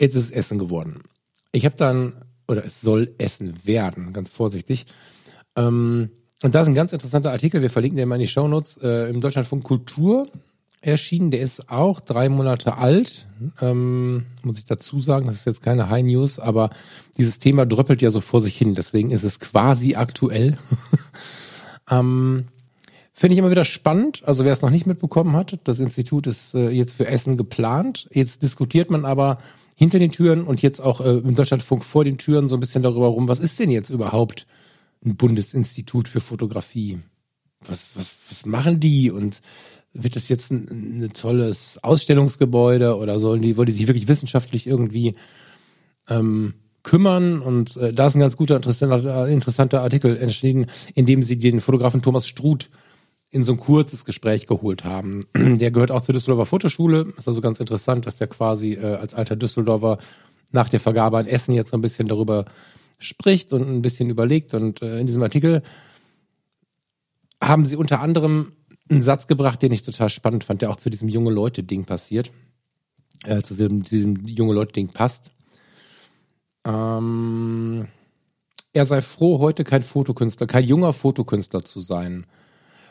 [0.00, 1.02] jetzt ist es Essen geworden.
[1.52, 4.86] Ich habe dann, oder es soll Essen werden, ganz vorsichtig,
[5.56, 6.10] ähm,
[6.42, 9.10] und da ist ein ganz interessanter Artikel, wir verlinken den mal in die Shownotes, äh,
[9.10, 10.28] im Deutschlandfunk Kultur
[10.80, 11.32] erschienen.
[11.32, 13.26] Der ist auch drei Monate alt,
[13.60, 15.26] ähm, muss ich dazu sagen.
[15.26, 16.70] Das ist jetzt keine High News, aber
[17.16, 18.74] dieses Thema dröppelt ja so vor sich hin.
[18.74, 20.56] Deswegen ist es quasi aktuell.
[21.90, 22.46] ähm,
[23.18, 24.22] Finde ich immer wieder spannend.
[24.26, 28.08] Also wer es noch nicht mitbekommen hat, das Institut ist äh, jetzt für Essen geplant.
[28.12, 29.38] Jetzt diskutiert man aber
[29.74, 32.84] hinter den Türen und jetzt auch äh, im Deutschlandfunk vor den Türen so ein bisschen
[32.84, 34.46] darüber rum, was ist denn jetzt überhaupt
[35.04, 37.00] ein Bundesinstitut für Fotografie?
[37.66, 39.10] Was, was, was machen die?
[39.10, 39.40] Und
[39.92, 44.68] wird das jetzt ein, ein tolles Ausstellungsgebäude oder sollen die, wollen die sich wirklich wissenschaftlich
[44.68, 45.16] irgendwie
[46.08, 46.54] ähm,
[46.84, 47.40] kümmern?
[47.40, 51.60] Und äh, da ist ein ganz guter, interessanter, interessanter Artikel entschieden, in dem sie den
[51.60, 52.70] Fotografen Thomas Struth
[53.30, 55.26] in so ein kurzes Gespräch geholt haben.
[55.34, 57.12] Der gehört auch zur Düsseldorfer Fotoschule.
[57.16, 59.98] Ist also ganz interessant, dass der quasi äh, als alter Düsseldorfer
[60.50, 62.46] nach der Vergabe an Essen jetzt so ein bisschen darüber
[62.98, 64.54] spricht und ein bisschen überlegt.
[64.54, 65.62] Und äh, in diesem Artikel
[67.42, 68.52] haben sie unter anderem
[68.90, 72.32] einen Satz gebracht, den ich total spannend fand, der auch zu diesem junge Leute-Ding passiert,
[73.24, 75.30] äh, zu diesem, diesem junge Leute-Ding passt.
[76.64, 77.88] Ähm,
[78.72, 82.26] er sei froh, heute kein Fotokünstler, kein junger Fotokünstler zu sein.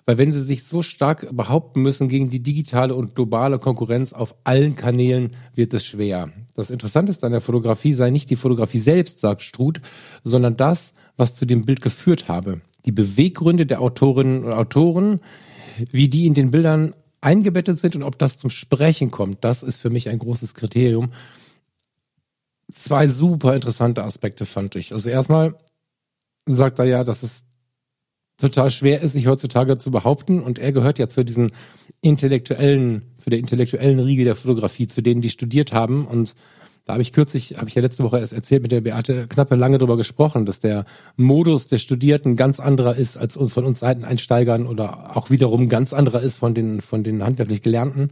[0.08, 4.36] Weil wenn sie sich so stark behaupten müssen gegen die digitale und globale Konkurrenz auf
[4.46, 6.30] allen Kanälen, wird es schwer.
[6.56, 9.82] Das Interessanteste an der Fotografie sei nicht die Fotografie selbst, sagt Struth,
[10.24, 12.62] sondern das, was zu dem Bild geführt habe.
[12.86, 15.20] Die Beweggründe der Autorinnen und Autoren,
[15.92, 19.76] wie die in den Bildern eingebettet sind und ob das zum Sprechen kommt, das ist
[19.76, 21.12] für mich ein großes Kriterium.
[22.72, 24.94] Zwei super interessante Aspekte fand ich.
[24.94, 25.56] Also erstmal
[26.46, 27.44] sagt er ja, dass es
[28.38, 31.52] total schwer ist, sich heutzutage zu behaupten und er gehört ja zu diesen
[32.02, 36.36] intellektuellen, zu der intellektuellen Riege der Fotografie, zu denen die studiert haben und
[36.88, 39.56] da habe ich kürzlich, habe ich ja letzte Woche erst erzählt, mit der Beate Knappe
[39.56, 40.86] lange drüber gesprochen, dass der
[41.18, 46.22] Modus der Studierten ganz anderer ist als von uns Seiteneinsteigern oder auch wiederum ganz anderer
[46.22, 48.12] ist von den, von den handwerklich Gelernten.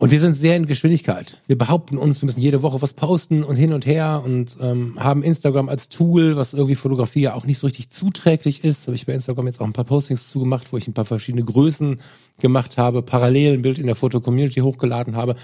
[0.00, 1.42] Und wir sind sehr in Geschwindigkeit.
[1.46, 4.96] Wir behaupten uns, wir müssen jede Woche was posten und hin und her und ähm,
[4.98, 8.86] haben Instagram als Tool, was irgendwie Fotografie ja auch nicht so richtig zuträglich ist.
[8.86, 11.44] Habe ich bei Instagram jetzt auch ein paar Postings zugemacht, wo ich ein paar verschiedene
[11.44, 12.00] Größen
[12.40, 15.36] gemacht habe, parallel ein Bild in der Foto-Community hochgeladen habe.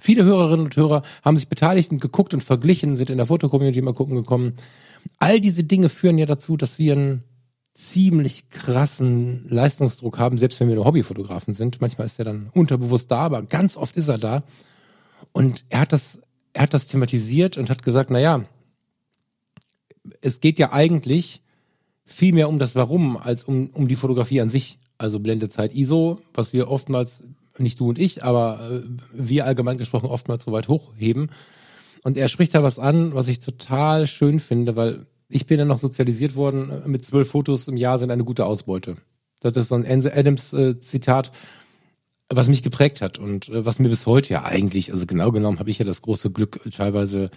[0.00, 3.82] Viele Hörerinnen und Hörer haben sich beteiligt und geguckt und verglichen, sind in der Fotocommunity
[3.82, 4.54] mal gucken gekommen.
[5.20, 7.22] All diese Dinge führen ja dazu, dass wir einen
[7.76, 11.80] ziemlich krassen Leistungsdruck haben, selbst wenn wir nur Hobbyfotografen sind.
[11.82, 14.44] Manchmal ist er dann unterbewusst da, aber ganz oft ist er da.
[15.32, 16.18] Und er hat das,
[16.54, 18.46] er hat das thematisiert und hat gesagt, na ja,
[20.22, 21.42] es geht ja eigentlich
[22.06, 24.78] viel mehr um das Warum als um, um die Fotografie an sich.
[24.96, 27.22] Also Blendezeit ISO, was wir oftmals
[27.58, 31.30] nicht du und ich, aber äh, wir allgemein gesprochen oftmals so weit hochheben.
[32.04, 35.64] Und er spricht da was an, was ich total schön finde, weil ich bin ja
[35.64, 38.96] noch sozialisiert worden, äh, mit zwölf Fotos im Jahr sind eine gute Ausbeute.
[39.40, 41.32] Das ist so ein Adams-Zitat,
[42.28, 45.58] was mich geprägt hat und äh, was mir bis heute ja eigentlich, also genau genommen
[45.58, 47.30] habe ich ja das große Glück, teilweise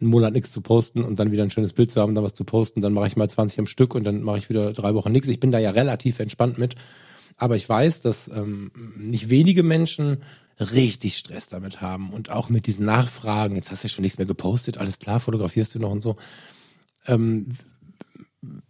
[0.00, 2.34] einen Monat nichts zu posten und dann wieder ein schönes Bild zu haben, dann was
[2.34, 4.94] zu posten, dann mache ich mal 20 am Stück und dann mache ich wieder drei
[4.94, 5.28] Wochen nichts.
[5.28, 6.74] Ich bin da ja relativ entspannt mit.
[7.36, 10.18] Aber ich weiß, dass ähm, nicht wenige Menschen
[10.58, 13.56] richtig Stress damit haben und auch mit diesen Nachfragen.
[13.56, 16.16] Jetzt hast du ja schon nichts mehr gepostet, alles klar, fotografierst du noch und so.
[17.06, 17.46] Ähm,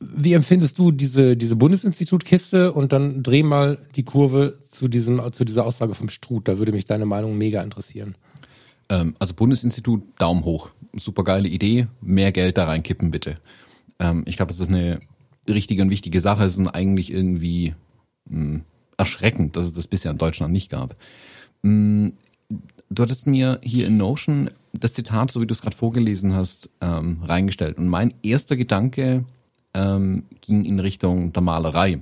[0.00, 5.44] wie empfindest du diese, diese Bundesinstitutkiste und dann dreh mal die Kurve zu diesem, zu
[5.44, 6.48] dieser Aussage vom Struth.
[6.48, 8.16] Da würde mich deine Meinung mega interessieren.
[8.88, 10.70] Ähm, also Bundesinstitut, Daumen hoch.
[10.94, 11.86] Super geile Idee.
[12.00, 13.36] Mehr Geld da reinkippen, bitte.
[14.00, 14.98] Ähm, ich glaube, das ist eine
[15.48, 16.44] richtige und wichtige Sache.
[16.44, 17.74] Es ist eigentlich irgendwie
[18.28, 18.64] mh, hm,
[18.96, 20.96] erschreckend, dass es das bisher in Deutschland nicht gab.
[21.62, 22.12] Mh, hm,
[22.90, 26.70] du hattest mir hier in Notion das Zitat, so wie du es gerade vorgelesen hast,
[26.80, 27.78] ähm, reingestellt.
[27.78, 29.24] Und mein erster Gedanke
[29.74, 32.00] ähm, ging in Richtung der Malerei.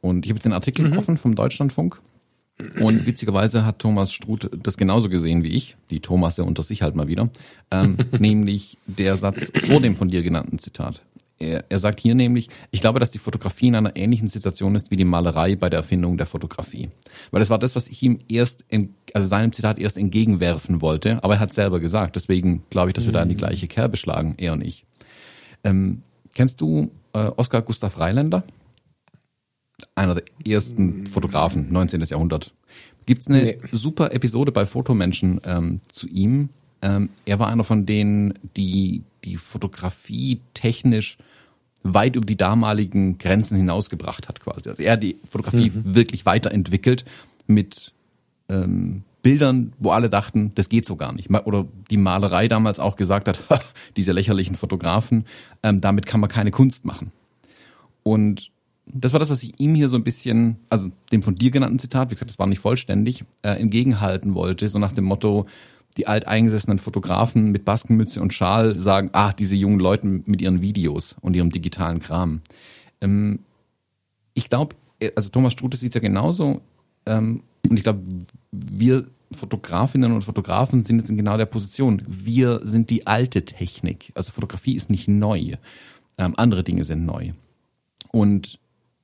[0.00, 0.98] Und ich habe jetzt den Artikel mhm.
[0.98, 2.00] offen vom Deutschlandfunk.
[2.80, 6.82] Und witzigerweise hat Thomas Struth das genauso gesehen wie ich, die Thomas ja unter sich
[6.82, 7.28] halt mal wieder,
[7.72, 11.02] ähm, nämlich der Satz vor dem von dir genannten Zitat.
[11.38, 14.90] Er, er sagt hier nämlich, ich glaube, dass die Fotografie in einer ähnlichen Situation ist
[14.90, 16.90] wie die Malerei bei der Erfindung der Fotografie.
[17.30, 21.22] Weil das war das, was ich ihm erst, in, also seinem Zitat erst entgegenwerfen wollte,
[21.24, 22.16] aber er hat selber gesagt.
[22.16, 23.14] Deswegen glaube ich, dass wir mhm.
[23.14, 24.84] da in die gleiche Kerbe schlagen, er und ich.
[25.64, 26.02] Ähm,
[26.34, 28.44] kennst du äh, Oskar Gustav Reiländer?
[29.96, 31.06] Einer der ersten mhm.
[31.06, 32.00] Fotografen, 19.
[32.02, 32.54] Jahrhundert.
[33.06, 33.58] Gibt's eine nee.
[33.72, 36.50] super Episode bei Fotomenschen ähm, zu ihm.
[36.84, 41.16] Ähm, er war einer von denen, die die Fotografie technisch
[41.82, 44.68] weit über die damaligen Grenzen hinausgebracht hat quasi.
[44.68, 45.94] Also er hat die Fotografie mhm.
[45.94, 47.06] wirklich weiterentwickelt
[47.46, 47.94] mit
[48.50, 51.30] ähm, Bildern, wo alle dachten, das geht so gar nicht.
[51.30, 53.40] Oder die Malerei damals auch gesagt hat,
[53.96, 55.24] diese lächerlichen Fotografen,
[55.62, 57.12] ähm, damit kann man keine Kunst machen.
[58.02, 58.50] Und
[58.86, 61.78] das war das, was ich ihm hier so ein bisschen, also dem von dir genannten
[61.78, 65.46] Zitat, wie gesagt, das war nicht vollständig, äh, entgegenhalten wollte, so nach dem Motto,
[65.96, 71.16] die alteingesessenen Fotografen mit Baskenmütze und Schal sagen, ah, diese jungen Leute mit ihren Videos
[71.20, 72.40] und ihrem digitalen Kram.
[73.00, 73.40] Ähm,
[74.34, 74.74] ich glaube,
[75.14, 76.60] also Thomas Strute sieht ja genauso.
[77.06, 78.02] Ähm, und ich glaube,
[78.50, 82.02] wir Fotografinnen und Fotografen sind jetzt in genau der Position.
[82.06, 84.12] Wir sind die alte Technik.
[84.14, 85.54] Also Fotografie ist nicht neu.
[86.18, 87.32] Ähm, andere Dinge sind neu.
[88.12, 88.60] Und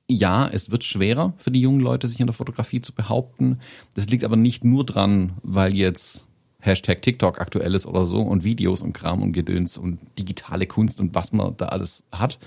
[0.07, 3.59] ja, es wird schwerer für die jungen Leute, sich in der Fotografie zu behaupten.
[3.93, 6.25] Das liegt aber nicht nur dran, weil jetzt
[6.61, 10.99] Hashtag TikTok aktuell ist oder so und Videos und Kram und Gedöns und digitale Kunst
[10.99, 12.39] und was man da alles hat.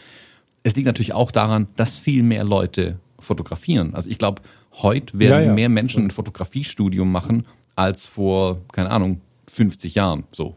[0.63, 3.95] Es liegt natürlich auch daran, dass viel mehr Leute fotografieren.
[3.95, 4.43] Also ich glaube,
[4.83, 5.53] heute werden ja, ja.
[5.53, 7.47] mehr Menschen ein Fotografiestudium machen
[7.77, 10.25] als vor, keine Ahnung, 50 Jahren.
[10.33, 10.57] So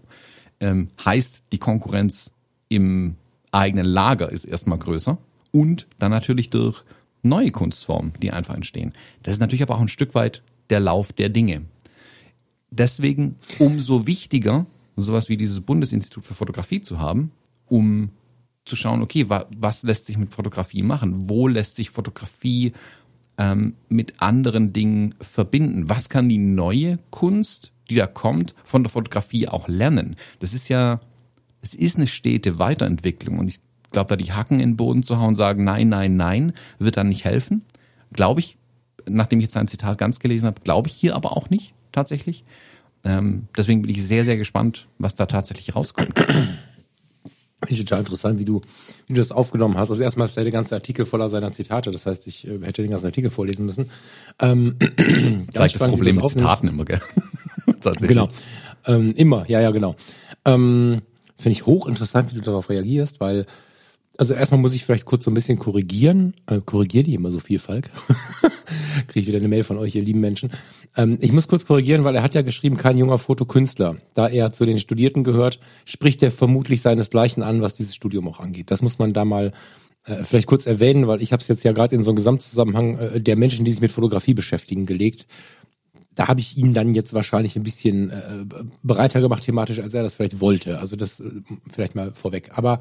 [0.59, 2.31] ähm, heißt, die Konkurrenz
[2.69, 3.15] im
[3.51, 5.17] eigenen Lager ist erstmal größer
[5.51, 6.83] und dann natürlich durch
[7.23, 8.93] neue Kunstformen, die einfach entstehen.
[9.23, 11.63] Das ist natürlich aber auch ein Stück weit der Lauf der Dinge.
[12.69, 17.31] Deswegen umso wichtiger, sowas wie dieses Bundesinstitut für Fotografie zu haben,
[17.67, 18.09] um
[18.65, 21.29] zu schauen, okay, wa was lässt sich mit Fotografie machen?
[21.29, 22.73] Wo lässt sich Fotografie
[23.37, 25.89] ähm, mit anderen Dingen verbinden?
[25.89, 30.17] Was kann die neue Kunst, die da kommt, von der Fotografie auch lernen?
[30.39, 30.99] Das ist ja,
[31.61, 33.59] es ist eine stete Weiterentwicklung und ich
[33.91, 37.09] glaube, da die Hacken in den Boden zu hauen, sagen nein, nein, nein, wird dann
[37.09, 37.61] nicht helfen.
[38.11, 38.57] Glaube ich,
[39.07, 42.43] nachdem ich jetzt sein Zitat ganz gelesen habe, glaube ich hier aber auch nicht tatsächlich.
[43.03, 46.17] Ähm, deswegen bin ich sehr, sehr gespannt, was da tatsächlich rauskommt.
[46.17, 48.61] Finde ich total interessant, wie du,
[49.07, 49.89] wie du das aufgenommen hast.
[49.89, 51.89] Also erstmal ist der ganze Artikel voller seiner Zitate.
[51.89, 53.89] Das heißt, ich äh, hätte den ganzen Artikel vorlesen müssen.
[54.39, 54.75] Ähm,
[55.53, 57.01] Zeigt das Problem mit Zitaten immer, gell?
[58.01, 58.29] genau.
[58.85, 59.95] Ähm, immer, ja, ja, genau.
[60.45, 61.01] Ähm,
[61.37, 63.45] Finde ich hochinteressant, wie du darauf reagierst, weil
[64.17, 66.33] also erstmal muss ich vielleicht kurz so ein bisschen korrigieren.
[66.47, 67.89] Äh, korrigier die immer so viel, Falk.
[69.07, 70.51] Kriege ich wieder eine Mail von euch, ihr lieben Menschen.
[70.95, 73.97] Ähm, ich muss kurz korrigieren, weil er hat ja geschrieben, kein junger Fotokünstler.
[74.15, 78.39] Da er zu den Studierten gehört, spricht er vermutlich seinesgleichen an, was dieses Studium auch
[78.39, 78.71] angeht.
[78.71, 79.53] Das muss man da mal
[80.05, 82.97] äh, vielleicht kurz erwähnen, weil ich habe es jetzt ja gerade in so einem Gesamtzusammenhang
[82.97, 85.27] äh, der Menschen, die sich mit Fotografie beschäftigen, gelegt.
[86.15, 88.45] Da habe ich ihn dann jetzt wahrscheinlich ein bisschen äh,
[88.81, 90.79] breiter gemacht thematisch, als er das vielleicht wollte.
[90.79, 91.29] Also das äh,
[91.71, 92.49] vielleicht mal vorweg.
[92.55, 92.79] Aber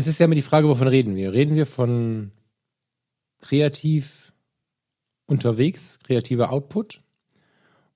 [0.00, 1.34] Es ist ja immer die Frage, wovon reden wir?
[1.34, 2.30] Reden wir von
[3.38, 4.32] kreativ
[5.26, 7.02] unterwegs, kreativer Output?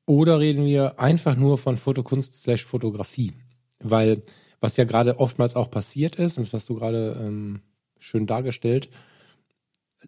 [0.05, 3.33] Oder reden wir einfach nur von Fotokunst slash Fotografie?
[3.81, 4.21] Weil,
[4.61, 7.63] was ja gerade oftmals auch passiert ist, und das hast du gerade ähm,
[7.99, 8.91] schön dargestellt,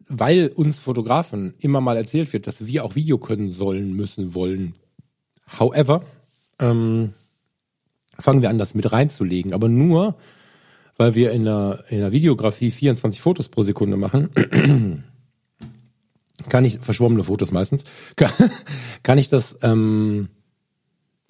[0.07, 4.75] weil uns Fotografen immer mal erzählt wird, dass wir auch Video können sollen, müssen, wollen.
[5.59, 6.05] However,
[6.59, 7.15] ähm,
[8.19, 10.19] fangen wir an, das mit reinzulegen, aber nur,
[10.97, 14.31] weil wir in der, in der Videografie 24 Fotos pro Sekunde machen,
[16.49, 17.85] kann ich, verschwommene Fotos meistens,
[18.17, 18.33] kann,
[19.03, 20.29] kann ich das, ähm,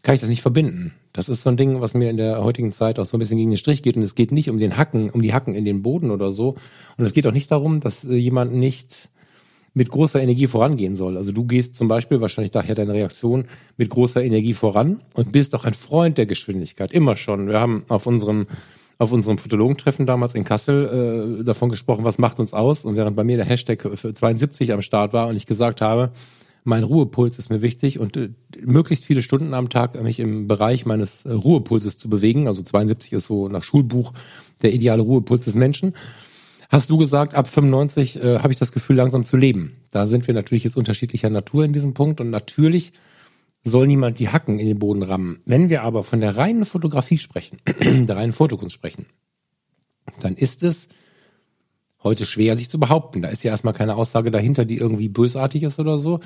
[0.03, 0.95] kann ich das nicht verbinden.
[1.13, 3.39] Das ist so ein Ding, was mir in der heutigen Zeit auch so ein bisschen
[3.39, 3.97] gegen den Strich geht.
[3.97, 6.57] Und es geht nicht um den Hacken, um die Hacken in den Boden oder so.
[6.99, 9.09] Und es geht auch nicht darum, dass äh, jemand nicht
[9.73, 11.17] mit großer Energie vorangehen soll.
[11.17, 15.55] Also du gehst zum Beispiel, wahrscheinlich daher deine Reaktion, mit großer Energie voran und bist
[15.55, 16.93] auch ein Freund der Geschwindigkeit.
[16.93, 17.49] Immer schon.
[17.49, 18.47] Wir haben auf unserem
[18.99, 22.85] auf unserem Fotologentreffen damals in Kassel äh, davon gesprochen, was macht uns aus.
[22.85, 26.13] Und während bei mir der Hashtag 72 am Start war und ich gesagt habe,
[26.65, 28.31] mein Ruhepuls ist mir wichtig und äh,
[28.61, 32.49] möglichst viele Stunden am Tag mich im Bereich meines äh, Ruhepulses zu bewegen.
[32.49, 34.13] Also 72 ist so nach Schulbuch
[34.63, 35.95] der ideale Ruhepuls des Menschen.
[36.69, 39.77] Hast du gesagt, ab 95 äh, habe ich das Gefühl, langsam zu leben.
[39.93, 42.93] Da sind wir natürlich jetzt unterschiedlicher Natur in diesem Punkt und natürlich
[43.67, 45.41] soll niemand die Hacken in den Boden rammen.
[45.45, 47.59] Wenn wir aber von der reinen Fotografie sprechen,
[48.07, 49.07] der reinen Fotokunst sprechen,
[50.21, 50.89] dann ist es
[52.05, 53.23] heute schwer, sich zu behaupten.
[53.23, 56.21] Da ist ja erstmal keine Aussage dahinter, die irgendwie bösartig ist oder so.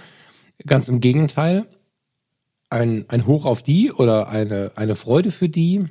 [0.66, 1.66] Ganz im Gegenteil,
[2.68, 5.86] ein, ein Hoch auf die oder eine, eine Freude für die,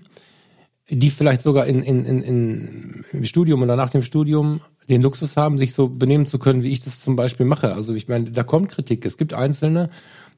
[0.88, 5.36] die vielleicht sogar in, in, in, in, im Studium oder nach dem Studium den Luxus
[5.36, 7.74] haben, sich so benehmen zu können, wie ich das zum Beispiel mache.
[7.74, 9.06] Also ich meine, da kommt Kritik.
[9.06, 9.90] Es gibt Einzelne,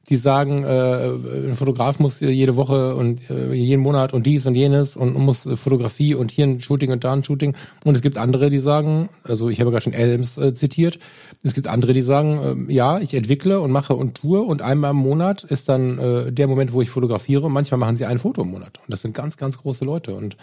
[0.08, 1.10] die sagen, äh,
[1.48, 5.48] ein Fotograf muss jede Woche und äh, jeden Monat und dies und jenes und, muss
[5.54, 7.54] Fotografie und hier ein Shooting und da ein Shooting.
[7.84, 10.98] Und es gibt andere, die sagen, also ich habe gerade schon Adams äh, zitiert,
[11.44, 14.90] es gibt andere, die sagen, äh, ja, ich entwickle und mache und tue und einmal
[14.90, 18.18] im Monat ist dann äh, der Moment, wo ich fotografiere und manchmal machen sie ein
[18.18, 18.78] Foto im Monat.
[18.78, 20.36] Und das sind ganz, ganz große Leute und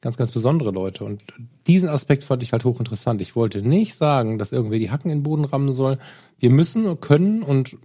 [0.00, 1.04] ganz, ganz besondere Leute.
[1.04, 1.22] Und
[1.66, 3.20] diesen Aspekt fand ich halt hochinteressant.
[3.20, 5.98] Ich wollte nicht sagen, dass irgendwie die Hacken in den Boden rammen soll.
[6.38, 7.76] Wir müssen, können und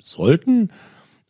[0.00, 0.70] sollten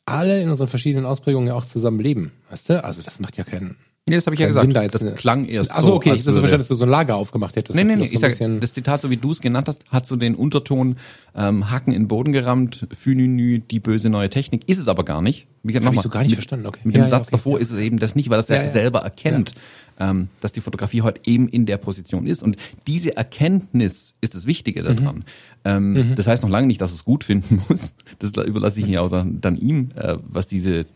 [0.06, 2.32] alle in unseren verschiedenen Ausprägungen ja auch zusammen leben.
[2.50, 2.82] Weißt du?
[2.84, 3.76] Also das macht ja keinen.
[4.06, 4.64] Nee, das habe ich ja gesagt.
[4.64, 5.94] Sinn da das eine- klang erst Achso, so.
[5.96, 7.76] okay, als ich so würde- verstanden, dass du so ein Lager aufgemacht hättest.
[7.76, 9.68] Nee, nee, nee, das ich so ein sag, das Zitat, so wie du es genannt
[9.68, 10.96] hast, hat so den Unterton
[11.34, 14.66] ähm, Hacken in den Boden gerammt, Fününü, die böse neue Technik.
[14.66, 15.46] Ist es aber gar nicht.
[15.62, 16.80] Wie gesagt, ich nochmal, so gar nicht mit, verstanden, okay.
[16.84, 17.58] Mit Ja, dem ja, Satz okay, davor ja.
[17.58, 19.52] ist es eben das nicht, weil das ja, selber erkennt,
[20.00, 22.42] ähm, dass die Fotografie heute eben in der Position ist.
[22.42, 25.24] Und diese Erkenntnis ist das Wichtige Mhm.
[25.64, 27.94] Ähm, Das heißt noch lange nicht, dass es gut finden muss.
[28.18, 30.86] Das überlasse ich ja auch dann, dann ihm, äh, was diese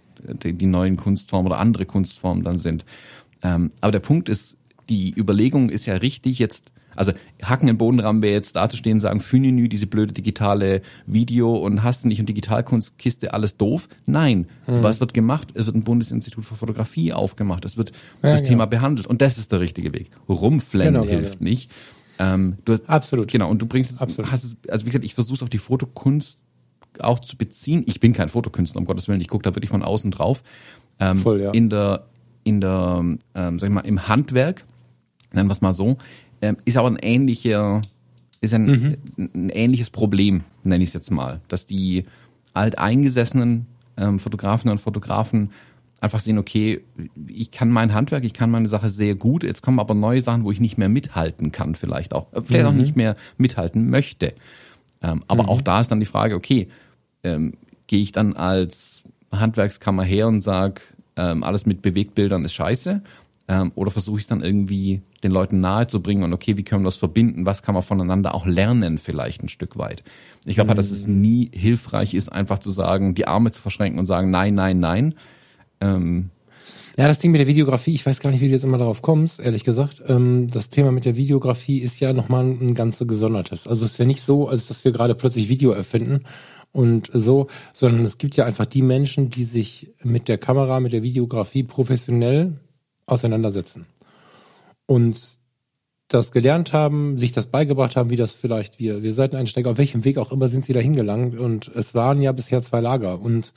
[0.44, 2.84] die, die neuen Kunstformen oder andere Kunstformen dann sind.
[3.42, 4.56] Ähm, aber der Punkt ist,
[4.88, 9.20] die Überlegung ist ja richtig jetzt, also Hacken im Bodenrahmen wäre jetzt dazustehen und sagen,
[9.20, 13.88] Fünenü, diese blöde digitale Video und hast du nicht und Digitalkunstkiste, alles doof.
[14.06, 14.46] Nein.
[14.66, 14.82] Mhm.
[14.82, 15.48] Was wird gemacht?
[15.54, 17.64] Es wird ein Bundesinstitut für Fotografie aufgemacht.
[17.64, 18.50] Es wird Ja, das genau.
[18.50, 19.06] Thema behandelt.
[19.06, 20.10] Und das ist der richtige Weg.
[20.28, 21.50] Rumflennen genau, hilft genau.
[21.50, 21.70] nicht.
[22.18, 23.30] Ähm, du, Absolut.
[23.30, 23.50] Genau.
[23.50, 24.30] Und du bringst Absolut.
[24.30, 26.38] hast es, also wie gesagt, ich versuche auf die Fotokunst
[26.98, 27.84] auch zu beziehen.
[27.86, 29.20] Ich bin kein Fotokünstler, um Gottes Willen.
[29.20, 30.42] Ich gucke da wirklich von außen drauf.
[31.00, 31.50] Ähm, Voll, ja.
[31.52, 32.06] In der,
[32.44, 33.02] in der,
[33.34, 34.64] ähm, sag ich mal, im Handwerk,
[35.32, 35.96] nennen wir es mal so,
[36.42, 37.80] ähm, ist aber ein ähnlicher,
[38.40, 38.96] ist ein, Mhm.
[39.34, 42.04] ein ähnliches Problem, nenne ich es jetzt mal, dass die
[42.52, 45.50] alteingesessenen ähm, Fotografinnen und Fotografen
[46.02, 46.82] einfach sehen, okay,
[47.28, 50.44] ich kann mein Handwerk, ich kann meine Sache sehr gut, jetzt kommen aber neue Sachen,
[50.44, 54.34] wo ich nicht mehr mithalten kann, vielleicht auch, äh, vielleicht auch nicht mehr mithalten möchte.
[55.00, 56.68] Ähm, aber auch da ist dann die Frage, okay,
[57.22, 57.54] ähm,
[57.86, 60.82] gehe ich dann als Handwerkskammer her und sage,
[61.16, 63.02] ähm, alles mit Bewegtbildern ist scheiße?
[63.48, 66.64] Ähm, oder versuche ich es dann irgendwie den Leuten nahe zu bringen und okay, wie
[66.64, 67.46] können wir das verbinden?
[67.46, 70.02] Was kann man voneinander auch lernen vielleicht ein Stück weit?
[70.44, 74.00] Ich glaube halt, dass es nie hilfreich ist, einfach zu sagen, die Arme zu verschränken
[74.00, 75.14] und sagen, nein, nein, nein.
[75.82, 76.30] Ähm,
[76.98, 79.00] Ja, das Ding mit der Videografie, ich weiß gar nicht, wie du jetzt immer darauf
[79.00, 80.02] kommst, ehrlich gesagt.
[80.06, 83.66] Ähm, das Thema mit der Videografie ist ja nochmal ein, ganz gesondertes.
[83.66, 86.24] Also es ist ja nicht so, als dass wir gerade plötzlich Video erfinden
[86.70, 90.92] und so, sondern es gibt ja einfach die Menschen, die sich mit der Kamera, mit
[90.92, 92.60] der Videografie professionell
[93.06, 93.86] auseinandersetzen.
[94.86, 95.18] Und
[96.08, 100.04] das gelernt haben, sich das beigebracht haben, wie das vielleicht wir, wir Seiteneinsteiger, auf welchem
[100.04, 101.38] Weg auch immer sind sie da hingelangt.
[101.38, 103.20] Und es waren ja bisher zwei Lager.
[103.20, 103.54] Und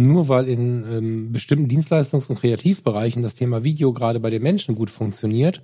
[0.00, 4.74] nur weil in ähm, bestimmten Dienstleistungs- und Kreativbereichen das Thema Video gerade bei den Menschen
[4.74, 5.62] gut funktioniert,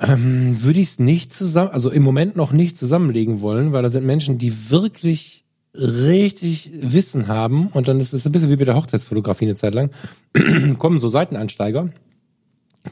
[0.00, 3.90] ähm, würde ich es nicht zusammen, also im Moment noch nicht zusammenlegen wollen, weil da
[3.90, 5.44] sind Menschen, die wirklich
[5.74, 9.74] richtig Wissen haben und dann ist es ein bisschen wie bei der Hochzeitsfotografie eine Zeit
[9.74, 9.90] lang,
[10.78, 11.90] kommen so Seiteneinsteiger,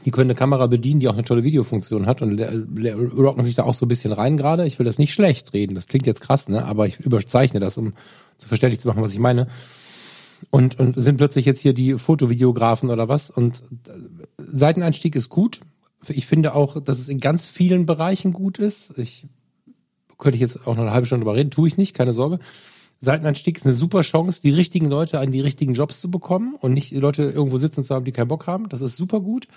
[0.05, 3.63] die können eine Kamera bedienen, die auch eine tolle Videofunktion hat und rocken sich da
[3.63, 4.65] auch so ein bisschen rein gerade.
[4.65, 6.65] Ich will das nicht schlecht reden, das klingt jetzt krass, ne?
[6.65, 7.93] aber ich überzeichne das, um
[8.37, 9.47] so verständlich zu machen, was ich meine.
[10.49, 13.29] Und, und sind plötzlich jetzt hier die Fotovideografen oder was.
[13.29, 13.91] Und äh,
[14.37, 15.61] Seiteneinstieg ist gut.
[16.07, 18.97] Ich finde auch, dass es in ganz vielen Bereichen gut ist.
[18.97, 19.27] Ich
[20.17, 22.39] könnte ich jetzt auch noch eine halbe Stunde darüber reden, tue ich nicht, keine Sorge.
[23.01, 26.73] Seiteneinstieg ist eine super Chance, die richtigen Leute an die richtigen Jobs zu bekommen und
[26.73, 28.69] nicht Leute irgendwo sitzen zu haben, die keinen Bock haben.
[28.69, 29.47] Das ist super gut.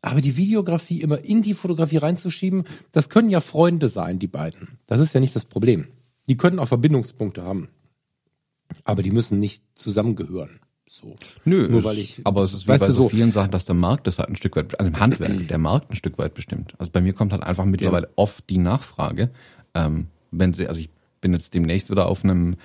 [0.00, 4.78] Aber die Videografie immer in die Fotografie reinzuschieben, das können ja Freunde sein, die beiden.
[4.86, 5.88] Das ist ja nicht das Problem.
[6.26, 7.68] Die können auch Verbindungspunkte haben.
[8.84, 10.60] Aber die müssen nicht zusammengehören.
[10.88, 11.16] So.
[11.46, 13.74] Nö, Nur weil ich, aber es ist wie bei so so- vielen Sachen, dass der
[13.74, 16.74] Markt das halt ein Stück weit, also im Handwerk, der Markt ein Stück weit bestimmt.
[16.78, 19.30] Also bei mir kommt halt einfach mittlerweile oft die Nachfrage,
[19.74, 20.90] ähm, wenn sie, also ich
[21.22, 22.56] bin jetzt demnächst wieder auf einem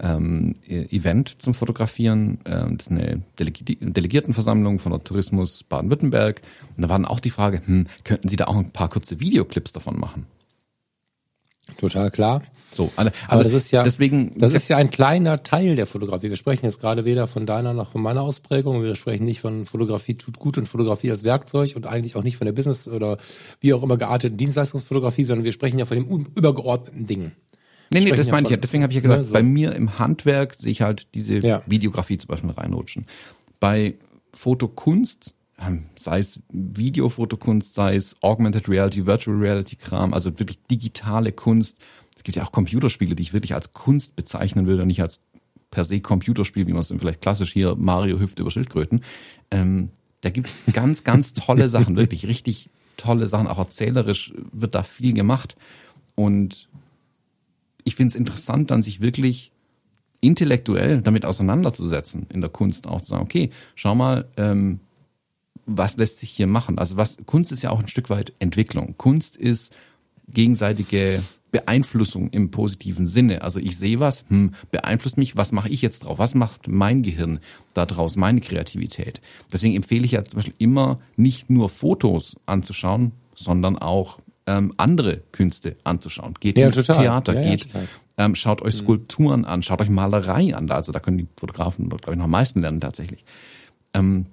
[0.00, 2.40] ähm, E- Event zum Fotografieren.
[2.44, 6.42] Ähm, das ist eine Delegi Delegiertenversammlung von der Tourismus Baden-Württemberg.
[6.76, 9.18] Und da war dann auch die Frage, hm, könnten Sie da auch ein paar kurze
[9.20, 10.26] Videoclips davon machen?
[11.78, 12.42] Total klar.
[12.72, 16.30] So, also, Aber das ist ja, deswegen, das ist ja ein kleiner Teil der Fotografie.
[16.30, 18.82] Wir sprechen jetzt gerade weder von deiner noch von meiner Ausprägung.
[18.82, 22.36] Wir sprechen nicht von Fotografie tut gut und Fotografie als Werkzeug und eigentlich auch nicht
[22.36, 23.18] von der Business oder
[23.60, 27.32] wie auch immer gearteten Dienstleistungsfotografie, sondern wir sprechen ja von dem übergeordneten Ding.
[27.92, 28.56] Nee, nee, das ja meine ich ja.
[28.56, 29.32] Deswegen habe ich ja gesagt, ne, so.
[29.34, 31.62] bei mir im Handwerk sehe ich halt diese Ja.
[31.66, 33.06] Videografie zum Beispiel reinrutschen.
[33.60, 33.94] Bei
[34.32, 41.32] Fotokunst, ähm, sei es Videofotokunst, sei es Augmented Reality, Virtual Reality Kram, also wirklich digitale
[41.32, 41.80] Kunst.
[42.16, 45.20] Es gibt ja auch Computerspiele, die ich wirklich als Kunst bezeichnen würde, und nicht als
[45.70, 49.02] per se Computerspiel, wie man es vielleicht klassisch hier Mario hüpft über Schildkröten.
[49.50, 53.48] Ähm, da gibt's ganz, ganz tolle Sachen, wirklich richtig tolle Sachen.
[53.48, 55.56] Auch erzählerisch wird da viel gemacht.
[56.14, 56.68] Und
[57.84, 59.50] ich finde es interessant, dann sich wirklich
[60.20, 64.78] intellektuell damit auseinanderzusetzen in der Kunst auch zu sagen, okay, schau mal, ähm,
[65.66, 66.78] was lässt sich hier machen?
[66.78, 68.94] Also was Kunst ist ja auch ein Stück weit Entwicklung.
[68.98, 69.72] Kunst ist
[70.32, 73.42] gegenseitige Beeinflussung im positiven Sinne.
[73.42, 76.18] Also ich sehe was, hm, beeinflusst mich, was mache ich jetzt drauf?
[76.18, 77.40] Was macht mein Gehirn
[77.74, 79.20] da draus, meine Kreativität?
[79.52, 85.22] Deswegen empfehle ich ja zum Beispiel immer nicht nur Fotos anzuschauen, sondern auch ähm, andere
[85.30, 86.34] Künste anzuschauen.
[86.40, 86.96] Geht Ja, ins total.
[86.96, 87.88] Theater, Ja, ja, geht total.
[88.18, 90.70] Ähm, schaut euch Skulpturen an, schaut euch Malerei an.
[90.70, 93.24] Also da können die Fotografen, glaube ich, noch am meisten lernen tatsächlich.
[93.94, 94.26] Ähm,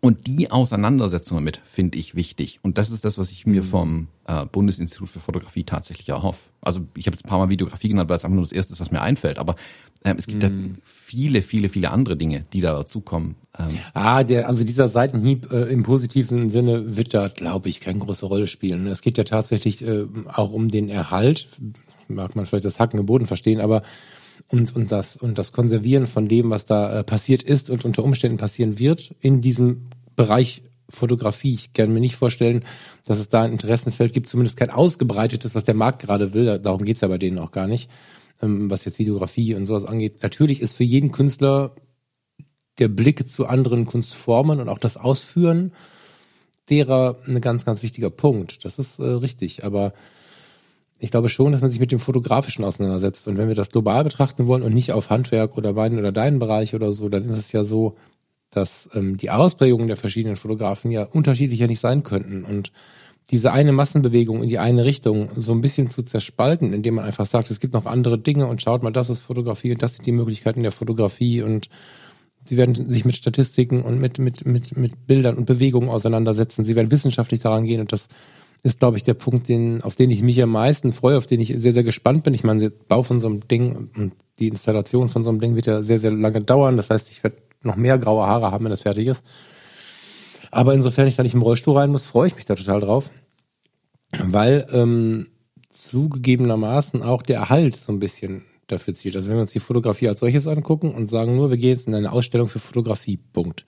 [0.00, 2.60] und die Auseinandersetzung damit finde ich wichtig.
[2.62, 6.40] Und das ist das, was ich mir vom äh, Bundesinstitut für Fotografie tatsächlich erhoffe.
[6.60, 8.74] Also ich habe jetzt ein paar Mal Videografie genannt, weil es einfach nur das Erste
[8.74, 9.38] ist, was mir einfällt.
[9.38, 9.56] Aber
[10.04, 10.50] ähm, es gibt ja
[10.84, 13.36] viele, viele, viele andere Dinge, die da dazukommen.
[13.58, 17.98] Ähm, Ah, der, also dieser Seitenhieb äh, im positiven Sinne wird da, glaube ich, keine
[17.98, 18.86] große Rolle spielen.
[18.86, 21.48] Es geht ja tatsächlich äh, auch um den Erhalt,
[22.08, 23.82] mag man vielleicht das Hacken im Boden verstehen, aber
[24.48, 28.04] und, und, das, und das Konservieren von dem, was da äh, passiert ist und unter
[28.04, 31.54] Umständen passieren wird in diesem Bereich Fotografie.
[31.54, 32.64] Ich kann mir nicht vorstellen,
[33.04, 36.46] dass es da ein Interessenfeld gibt, zumindest kein ausgebreitetes, was der Markt gerade will.
[36.46, 37.90] Da- Darum geht's ja bei denen auch gar nicht,
[38.40, 40.22] ähm, was jetzt Videografie und sowas angeht.
[40.22, 41.74] Natürlich ist für jeden Künstler
[42.78, 45.72] der Blick zu anderen Kunstformen und auch das Ausführen
[46.70, 48.64] derer ein ganz, ganz wichtiger Punkt.
[48.64, 49.64] Das ist äh, richtig.
[49.64, 49.92] Aber
[50.98, 53.28] ich glaube schon, dass man sich mit dem Fotografischen auseinandersetzt.
[53.28, 56.38] Und wenn wir das global betrachten wollen und nicht auf Handwerk oder meinen oder deinen
[56.38, 57.96] Bereich oder so, dann ist es ja so,
[58.50, 62.44] dass ähm, die Ausprägungen der verschiedenen Fotografen ja unterschiedlicher nicht sein könnten.
[62.44, 62.72] Und
[63.30, 67.26] diese eine Massenbewegung in die eine Richtung so ein bisschen zu zerspalten, indem man einfach
[67.26, 70.06] sagt, es gibt noch andere Dinge und schaut mal, das ist Fotografie und das sind
[70.06, 71.68] die Möglichkeiten der Fotografie und
[72.48, 76.64] Sie werden sich mit Statistiken und mit, mit, mit, mit Bildern und Bewegungen auseinandersetzen.
[76.64, 78.08] Sie werden wissenschaftlich daran gehen und das
[78.66, 81.40] ist, glaube ich, der Punkt, den, auf den ich mich am meisten freue, auf den
[81.40, 82.34] ich sehr, sehr gespannt bin.
[82.34, 85.54] Ich meine, der Bau von so einem Ding und die Installation von so einem Ding
[85.54, 86.76] wird ja sehr, sehr lange dauern.
[86.76, 89.24] Das heißt, ich werde noch mehr graue Haare haben, wenn das fertig ist.
[90.50, 93.10] Aber insofern ich da nicht im Rollstuhl rein muss, freue ich mich da total drauf.
[94.24, 95.28] Weil ähm,
[95.70, 99.16] zugegebenermaßen auch der Erhalt so ein bisschen dafür zielt.
[99.16, 101.86] Also wenn wir uns die Fotografie als solches angucken und sagen nur, wir gehen jetzt
[101.86, 103.64] in eine Ausstellung für Fotografie, Punkt.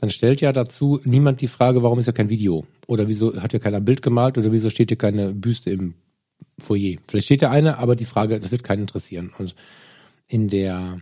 [0.00, 2.66] Dann stellt ja dazu niemand die Frage, warum ist ja kein Video?
[2.86, 4.36] Oder wieso hat ja keiner ein Bild gemalt?
[4.36, 5.94] Oder wieso steht hier keine Büste im
[6.58, 6.96] Foyer?
[7.08, 9.32] Vielleicht steht ja eine, aber die Frage, das wird keinen interessieren.
[9.38, 9.54] Und
[10.26, 11.00] in der,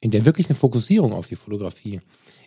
[0.00, 2.00] in der wirklichen Fokussierung auf die Fotografie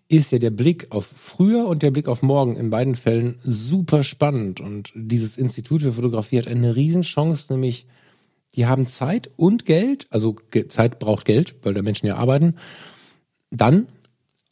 [0.10, 4.04] ist ja der Blick auf früher und der Blick auf morgen in beiden Fällen super
[4.04, 4.60] spannend.
[4.60, 7.86] Und dieses Institut für Fotografie hat eine Riesenchance, nämlich
[8.56, 10.36] die haben Zeit und Geld, also
[10.70, 12.56] Zeit braucht Geld, weil da Menschen ja arbeiten,
[13.50, 13.88] dann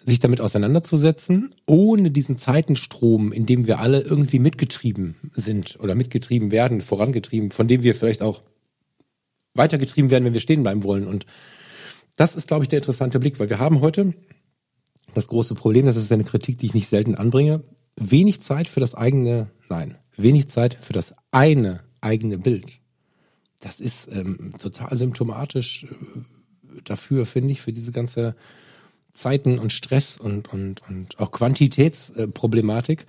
[0.06, 6.52] sich damit auseinanderzusetzen, ohne diesen Zeitenstrom, in dem wir alle irgendwie mitgetrieben sind oder mitgetrieben
[6.52, 8.42] werden, vorangetrieben, von dem wir vielleicht auch
[9.54, 11.06] weitergetrieben werden, wenn wir stehen bleiben wollen.
[11.06, 11.26] Und
[12.18, 14.14] das ist, glaube ich, der interessante Blick, weil wir haben heute
[15.14, 17.64] das große Problem, das ist eine Kritik, die ich nicht selten anbringe,
[17.98, 22.80] wenig Zeit für das eigene, nein, wenig Zeit für das eine eigene Bild.
[23.60, 28.36] Das ist ähm, total symptomatisch äh, dafür, finde ich, für diese ganze
[29.14, 33.06] Zeiten und Stress und, und, und auch Quantitätsproblematik,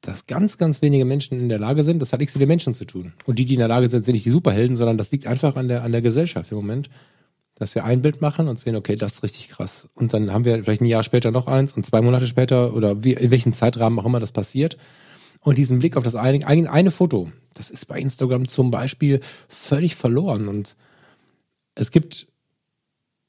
[0.00, 2.74] dass ganz, ganz wenige Menschen in der Lage sind, das hat nichts mit den Menschen
[2.74, 3.14] zu tun.
[3.24, 5.56] Und die, die in der Lage sind, sind nicht die Superhelden, sondern das liegt einfach
[5.56, 6.90] an der, an der Gesellschaft im Moment,
[7.54, 9.88] dass wir ein Bild machen und sehen, okay, das ist richtig krass.
[9.94, 13.02] Und dann haben wir vielleicht ein Jahr später noch eins und zwei Monate später oder
[13.04, 14.76] wie, in welchem Zeitrahmen auch immer das passiert.
[15.40, 19.20] Und diesen Blick auf das eine, ein, eine Foto, das ist bei Instagram zum Beispiel
[19.48, 20.48] völlig verloren.
[20.48, 20.76] Und
[21.74, 22.26] es gibt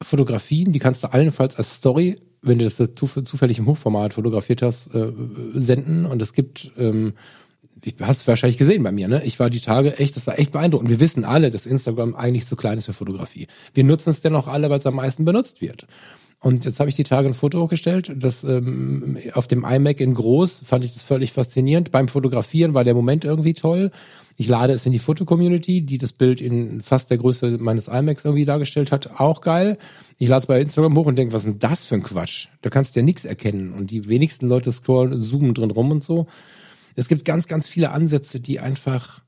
[0.05, 4.61] Fotografien, die kannst du allenfalls als Story, wenn du das zuf- zufällig im Hochformat fotografiert
[4.61, 5.11] hast, äh,
[5.55, 6.05] senden.
[6.05, 7.13] Und es gibt, ähm,
[7.83, 9.23] ich hast es wahrscheinlich gesehen bei mir, ne?
[9.25, 10.89] Ich war die Tage echt, das war echt beeindruckend.
[10.89, 13.47] Wir wissen alle, dass Instagram eigentlich zu klein ist für Fotografie.
[13.73, 15.87] Wir nutzen es dennoch alle, weil es am meisten benutzt wird.
[16.39, 20.13] Und jetzt habe ich die Tage ein Foto hochgestellt, das ähm, auf dem iMac in
[20.13, 21.91] groß, fand ich das völlig faszinierend.
[21.91, 23.89] Beim Fotografieren war der Moment irgendwie toll.
[24.37, 28.25] Ich lade es in die Foto-Community, die das Bild in fast der Größe meines iMacs
[28.25, 29.19] irgendwie dargestellt hat.
[29.19, 29.77] Auch geil.
[30.17, 32.47] Ich lade es bei Instagram hoch und denke, was ist denn das für ein Quatsch?
[32.61, 33.73] Da kannst du ja nichts erkennen.
[33.73, 36.27] Und die wenigsten Leute scrollen, zoomen drin rum und so.
[36.95, 39.21] Es gibt ganz, ganz viele Ansätze, die einfach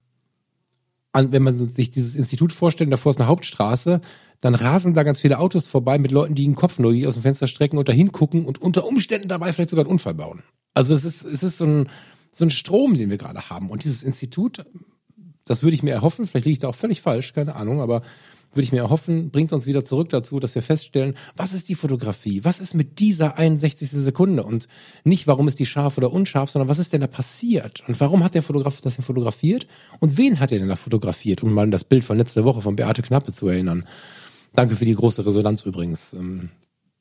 [1.13, 4.01] an, wenn man sich dieses Institut vorstellt, davor ist eine Hauptstraße,
[4.41, 7.23] dann rasen da ganz viele Autos vorbei mit Leuten, die den Kopf nur aus dem
[7.23, 10.43] Fenster strecken und da hingucken und unter Umständen dabei vielleicht sogar einen Unfall bauen.
[10.73, 11.89] Also es ist, es ist so ein,
[12.31, 13.71] so ein Strom, den wir gerade haben.
[13.71, 14.63] Und dieses Institut,
[15.47, 18.01] das würde ich mir erhoffen, vielleicht liege ich da auch völlig falsch, keine Ahnung, aber
[18.53, 21.75] würde ich mir erhoffen, bringt uns wieder zurück dazu, dass wir feststellen, was ist die
[21.75, 22.43] Fotografie?
[22.43, 23.89] Was ist mit dieser 61.
[23.89, 24.43] Sekunde?
[24.43, 24.67] Und
[25.03, 27.83] nicht, warum ist die scharf oder unscharf, sondern was ist denn da passiert?
[27.87, 29.67] Und warum hat der Fotograf das denn fotografiert?
[29.99, 31.43] Und wen hat er denn da fotografiert?
[31.43, 33.85] Um mal an das Bild von letzter Woche von Beate Knappe zu erinnern.
[34.53, 36.13] Danke für die große Resonanz übrigens.
[36.13, 36.49] Ähm,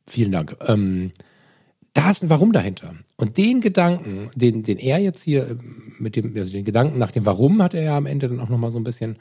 [0.07, 0.57] vielen Dank.
[0.67, 1.13] Ähm,
[1.97, 2.95] da ist ein Warum dahinter.
[3.17, 7.11] Und den Gedanken, den, den er jetzt hier ähm, mit dem, also den Gedanken nach
[7.11, 9.17] dem Warum hat er ja am Ende dann auch nochmal so ein bisschen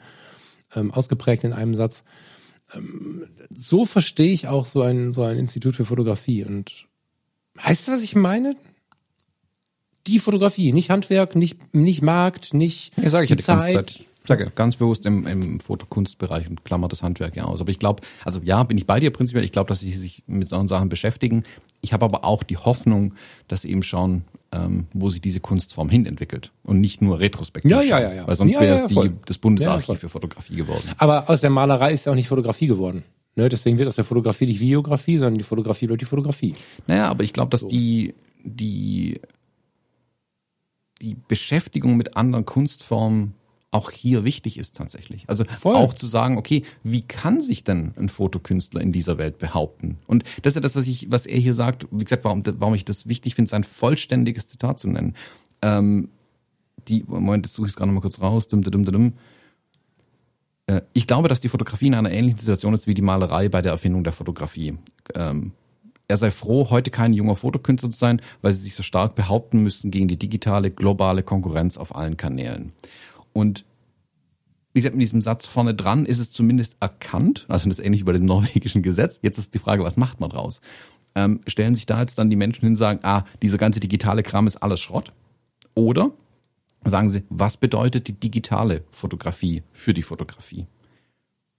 [0.74, 2.04] ähm, ausgeprägt in einem Satz.
[2.74, 6.44] Ähm, so verstehe ich auch so ein, so ein Institut für Fotografie.
[6.44, 6.86] Und
[7.54, 8.56] weißt du, was ich meine?
[10.06, 13.72] Die Fotografie, nicht Handwerk, nicht, nicht Markt, nicht Ja, sag ich ja die Zeit.
[13.72, 14.04] Zeit.
[14.28, 17.60] sage ganz bewusst im, im Fotokunstbereich und klammer das Handwerk ja aus.
[17.62, 19.44] Aber ich glaube, also ja, bin ich bei dir prinzipiell.
[19.44, 21.42] Ich glaube, dass sie sich mit solchen Sachen beschäftigen.
[21.86, 23.14] Ich habe aber auch die Hoffnung,
[23.46, 27.70] dass eben schauen, ähm, wo sich diese Kunstform hin entwickelt und nicht nur retrospektiv.
[27.70, 28.26] Ja, ja, ja, ja.
[28.26, 30.90] Weil sonst ja, wäre ja, es die, das Bundesarchiv Ja, für Fotografie geworden.
[30.98, 33.04] Aber aus der Malerei ist ja auch nicht Fotografie geworden.
[33.36, 33.48] Ne?
[33.48, 36.56] Deswegen wird aus der Fotografie nicht Videografie, sondern die Fotografie bleibt die Fotografie.
[36.88, 39.20] Naja, aber ich glaube, dass die, die,
[41.00, 43.34] die Beschäftigung mit anderen Kunstformen
[43.70, 45.24] auch hier wichtig ist tatsächlich.
[45.28, 45.74] Also Voll.
[45.74, 49.98] auch zu sagen, okay, wie kann sich denn ein Fotokünstler in dieser Welt behaupten?
[50.06, 51.86] Und das ist ja das, was ich, was er hier sagt.
[51.90, 55.14] Wie gesagt, warum, warum ich das wichtig finde, sein vollständiges Zitat zu nennen.
[55.62, 56.08] Ähm,
[56.88, 58.48] die, Moment, jetzt suche ich gerade noch mal kurz raus.
[58.48, 59.12] Dum, dum, dum, dum.
[60.66, 63.62] Äh, Ich glaube, dass die Fotografie in einer ähnlichen Situation ist wie die Malerei bei
[63.62, 64.78] der Erfindung der Fotografie.
[65.14, 65.52] Ähm,
[66.08, 69.62] er sei froh, heute kein junger Fotokünstler zu sein, weil sie sich so stark behaupten
[69.62, 72.72] müssten gegen die digitale, globale Konkurrenz auf allen Kanälen.
[73.36, 73.66] Und
[74.72, 78.00] wie gesagt, mit diesem Satz vorne dran ist es zumindest erkannt, also das ist ähnlich
[78.00, 79.20] wie bei dem norwegischen Gesetz.
[79.22, 80.62] Jetzt ist die Frage, was macht man draus?
[81.14, 84.22] Ähm, stellen sich da jetzt dann die Menschen hin und sagen, ah, dieser ganze digitale
[84.22, 85.12] Kram ist alles Schrott?
[85.74, 86.12] Oder
[86.84, 90.66] sagen sie, was bedeutet die digitale Fotografie für die Fotografie?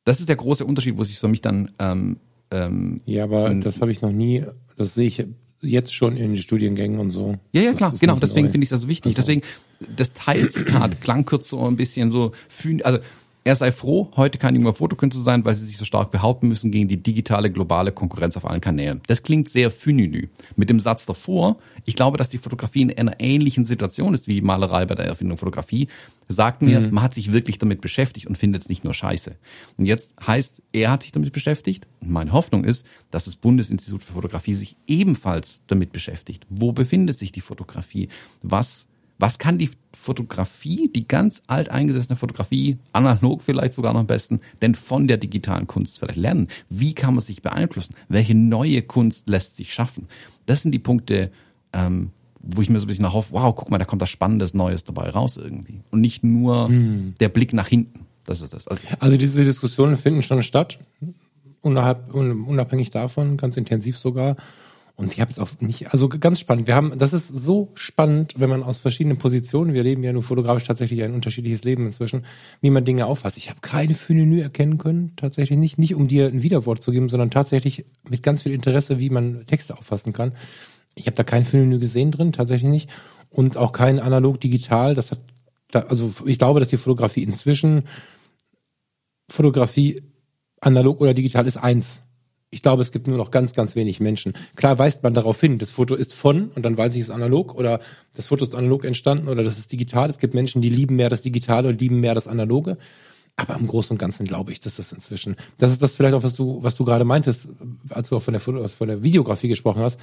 [0.03, 2.17] Das ist der große Unterschied, wo sich für mich dann ähm,
[2.49, 4.45] ähm, Ja, aber das habe ich noch nie,
[4.78, 5.28] das sehe ich
[5.62, 7.36] jetzt schon in den Studiengängen und so.
[7.51, 8.16] Ja, ja, klar, genau.
[8.18, 9.12] Deswegen finde ich das so wichtig.
[9.18, 9.41] Also- Deswegen,
[9.95, 12.32] das Teilzitat klang kurz so ein bisschen so,
[12.84, 12.99] also
[13.48, 16.50] er sei froh, heute kein junger Fotokünstler zu sein, weil sie sich so stark behaupten
[16.50, 19.02] müssen gegen die digitale, globale Konkurrenz auf allen Kanälen.
[19.08, 20.28] Das klingt sehr fününü.
[20.58, 24.36] Mit dem Satz davor, ich glaube, dass die Fotografie in einer ähnlichen Situation ist wie
[24.36, 25.88] die Malerei bei der Erfindung Fotografie,
[26.28, 29.38] sagt mir, man hat sich wirklich damit beschäftigt und findet es nicht nur scheiße.
[29.78, 31.88] Und jetzt heißt, er hat sich damit beschäftigt.
[32.02, 36.45] Und meine Hoffnung ist, dass das Bundesinstitut für Fotografie sich ebenfalls damit beschäftigt.
[36.50, 38.10] Wo befindet sich die Fotografie?
[38.41, 38.89] Was
[39.20, 44.76] was kann die Fotografie, die ganz alteingesessene Fotografie, analog vielleicht sogar noch am besten, denn
[44.76, 46.47] von der digitalen Kunst vielleicht lernen?
[46.70, 47.95] Wie kann man sich beeinflussen?
[48.09, 50.07] Welche neue Kunst lässt sich schaffen?
[50.45, 51.32] Das sind die Punkte,
[51.74, 52.11] ähm,
[52.41, 54.84] wo ich mir so ein bisschen erhoffe, wow, guck mal, da kommt was Spannendes Neues
[54.84, 55.82] dabei raus irgendwie.
[55.91, 56.70] Und nicht nur
[57.20, 58.05] der Blick nach hinten.
[58.26, 58.68] Das ist das.
[58.68, 60.78] Also, Also diese Diskussionen finden schon statt,
[61.63, 64.36] unab- un- unabhängig davon, ganz intensiv sogar.
[65.00, 66.66] Und ich habe es auch nicht, also ganz spannend.
[66.66, 70.24] Wir haben, das ist so spannend, wenn man aus verschiedenen Positionen, wir leben ja nur
[70.24, 72.26] fotografisch tatsächlich ein unterschiedliches Leben inzwischen,
[72.62, 73.38] wie man Dinge auffasst.
[73.38, 77.10] Ich habe keine Phönenü erkennen können, tatsächlich nicht, nicht um dir ein Widerwort zu geben,
[77.10, 80.32] sondern tatsächlich mit ganz viel Interesse, wie man Texte auffassen kann.
[80.95, 82.89] Ich habe da kein Phönenü gesehen drin, tatsächlich nicht.
[83.30, 84.95] Und auch kein analog-digital.
[84.95, 85.20] Das hat,
[85.74, 87.84] also ich glaube, dass die Fotografie inzwischen
[89.30, 90.02] Fotografie,
[90.60, 92.02] analog oder digital, ist eins.
[92.50, 94.34] Ich glaube, es gibt nur noch ganz, ganz wenig Menschen.
[94.56, 97.14] Klar weist man darauf hin, das Foto ist von und dann weiß ich, es ist
[97.14, 97.82] analog oder
[98.16, 100.10] das Foto ist analog entstanden oder das ist digital.
[100.10, 102.78] Es gibt Menschen, die lieben mehr das Digitale und lieben mehr das Analoge.
[103.36, 106.24] Aber im Großen und Ganzen glaube ich, dass das inzwischen, das ist das vielleicht auch,
[106.24, 107.50] was du, was du gerade meintest,
[107.89, 110.00] als du auch von der, Foto, von der Videografie gesprochen hast.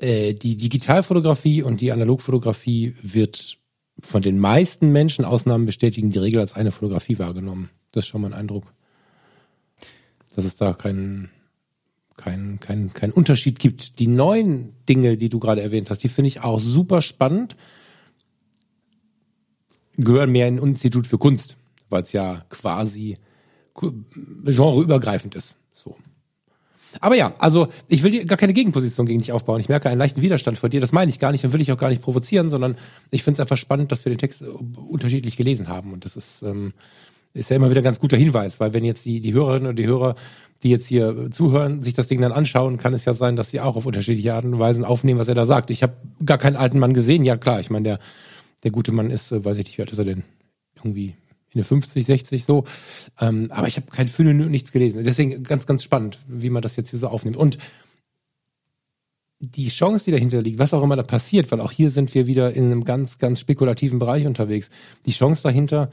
[0.00, 3.58] Äh, die Digitalfotografie und die Analogfotografie wird
[4.00, 7.70] von den meisten Menschen, Ausnahmen bestätigen, die Regel als eine Fotografie wahrgenommen.
[7.92, 8.72] Das ist schon mein Eindruck.
[10.34, 11.30] Dass es da keinen
[12.18, 13.98] kein, kein, kein Unterschied gibt.
[13.98, 17.56] Die neuen Dinge, die du gerade erwähnt hast, die finde ich auch super spannend.
[19.96, 21.56] Gehören mehr in ein Institut für Kunst,
[21.88, 23.16] weil es ja quasi
[23.74, 25.56] genreübergreifend ist.
[25.72, 25.96] So.
[27.00, 29.60] Aber ja, also ich will dir gar keine Gegenposition gegen dich aufbauen.
[29.60, 30.80] Ich merke einen leichten Widerstand vor dir.
[30.80, 32.76] Das meine ich gar nicht und will ich auch gar nicht provozieren, sondern
[33.10, 35.92] ich finde es einfach spannend, dass wir den Text unterschiedlich gelesen haben.
[35.92, 36.72] Und das ist, ähm,
[37.34, 39.76] ist ja immer wieder ein ganz guter Hinweis, weil wenn jetzt die, die Hörerinnen und
[39.76, 40.14] die Hörer,
[40.62, 43.60] die jetzt hier zuhören, sich das Ding dann anschauen, kann es ja sein, dass sie
[43.60, 45.70] auch auf unterschiedliche Arten und Weisen aufnehmen, was er da sagt.
[45.70, 47.24] Ich habe gar keinen alten Mann gesehen.
[47.24, 47.98] Ja klar, ich meine, der,
[48.64, 50.24] der gute Mann ist, äh, weiß ich nicht, wie alt ist er denn?
[50.76, 51.14] Irgendwie
[51.50, 52.64] in der 50, 60 so.
[53.20, 55.04] Ähm, aber ich habe kein Fühlen, nichts gelesen.
[55.04, 57.36] Deswegen ganz, ganz spannend, wie man das jetzt hier so aufnimmt.
[57.36, 57.58] Und
[59.40, 62.26] die Chance, die dahinter liegt, was auch immer da passiert, weil auch hier sind wir
[62.26, 64.68] wieder in einem ganz, ganz spekulativen Bereich unterwegs.
[65.06, 65.90] Die Chance dahinter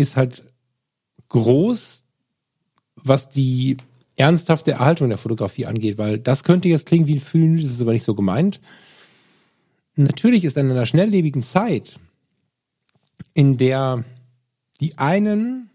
[0.00, 0.44] ist halt
[1.28, 2.04] groß,
[2.96, 3.76] was die
[4.16, 7.80] ernsthafte Erhaltung der Fotografie angeht, weil das könnte jetzt klingen wie ein Fühlen, das ist
[7.80, 8.60] aber nicht so gemeint.
[9.96, 11.98] Natürlich ist in einer schnelllebigen Zeit,
[13.34, 14.04] in der
[14.80, 15.70] die einen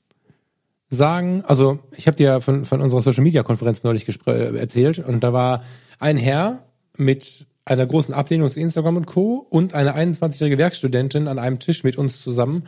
[0.90, 5.24] sagen, also ich habe dir von, von unserer Social Media Konferenz neulich äh, erzählt und
[5.24, 5.64] da war
[6.00, 6.64] ein Herr
[6.98, 9.46] mit einer großen Ablehnung zu Instagram und Co.
[9.50, 12.68] und eine 21-jährige Werkstudentin an einem Tisch mit uns zusammen.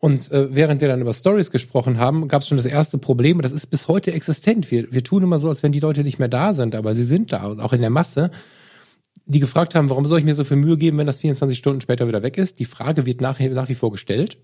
[0.00, 3.42] Und äh, während wir dann über Stories gesprochen haben, gab es schon das erste Problem.
[3.42, 4.70] Das ist bis heute existent.
[4.70, 7.04] Wir, wir tun immer so, als wenn die Leute nicht mehr da sind, aber sie
[7.04, 8.30] sind da und auch in der Masse.
[9.26, 11.80] Die gefragt haben, warum soll ich mir so viel Mühe geben, wenn das 24 Stunden
[11.80, 12.60] später wieder weg ist?
[12.60, 14.38] Die Frage wird nach, nach wie vor gestellt.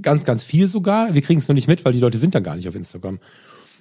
[0.00, 1.12] Ganz, ganz viel sogar.
[1.12, 3.18] Wir kriegen es nur nicht mit, weil die Leute sind dann gar nicht auf Instagram.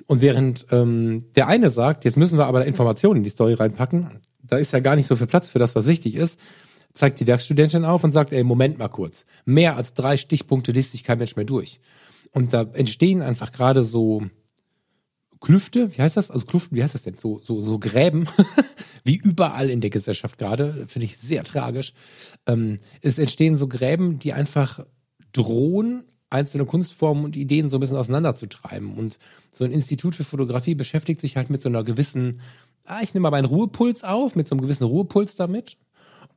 [0.07, 4.19] Und während ähm, der eine sagt, jetzt müssen wir aber Informationen in die Story reinpacken,
[4.43, 6.39] da ist ja gar nicht so viel Platz für das, was wichtig ist,
[6.93, 10.91] zeigt die Werkstudentin auf und sagt, ey, Moment mal kurz, mehr als drei Stichpunkte liest
[10.91, 11.79] sich kein Mensch mehr durch.
[12.31, 14.23] Und da entstehen einfach gerade so
[15.39, 16.31] Klüfte, wie heißt das?
[16.31, 17.17] Also Klüften, wie heißt das denn?
[17.17, 18.27] So, so, so Gräben,
[19.03, 21.93] wie überall in der Gesellschaft gerade, finde ich sehr tragisch.
[22.45, 24.85] Ähm, es entstehen so Gräben, die einfach
[25.33, 28.93] drohen, einzelne Kunstformen und Ideen so ein bisschen auseinanderzutreiben.
[28.93, 29.17] Und
[29.51, 32.39] so ein Institut für Fotografie beschäftigt sich halt mit so einer gewissen,
[32.85, 35.77] ah, ich nehme mal meinen Ruhepuls auf, mit so einem gewissen Ruhepuls damit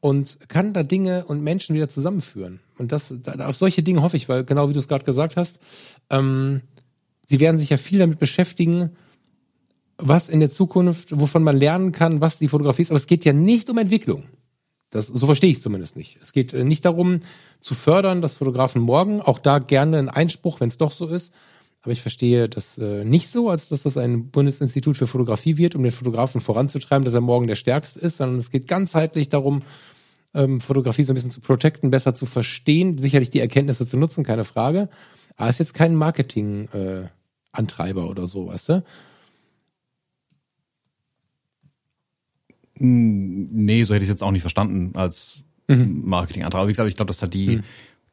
[0.05, 2.61] und kann da Dinge und Menschen wieder zusammenführen.
[2.77, 5.39] Und das, da, auf solche Dinge hoffe ich, weil genau wie du es gerade gesagt
[5.39, 5.61] hast,
[6.11, 6.61] ähm,
[7.25, 8.91] sie werden sich ja viel damit beschäftigen,
[9.97, 12.91] was in der Zukunft, wovon man lernen kann, was die Fotografie ist.
[12.91, 14.25] Aber es geht ja nicht um Entwicklung.
[14.91, 16.19] Das, so verstehe ich es zumindest nicht.
[16.23, 17.21] Es geht äh, nicht darum,
[17.61, 21.33] zu fördern, dass Fotografen morgen, auch da gerne ein Einspruch, wenn es doch so ist.
[21.81, 25.75] Aber ich verstehe das äh, nicht so, als dass das ein Bundesinstitut für Fotografie wird,
[25.75, 29.63] um den Fotografen voranzutreiben, dass er morgen der Stärkste ist, sondern es geht ganzheitlich darum,
[30.35, 34.25] ähm, Fotografie so ein bisschen zu protecten, besser zu verstehen, sicherlich die Erkenntnisse zu nutzen,
[34.25, 34.91] keine Frage.
[35.37, 38.85] Aber ist jetzt kein Marketing-Antreiber äh, oder so, weißt du?
[42.79, 46.03] Hm, nee, so hätte ich es jetzt auch nicht verstanden als mhm.
[46.05, 46.61] Marketingantrag.
[46.61, 47.65] Aber wie gesagt, ich glaube, dass halt die, mhm.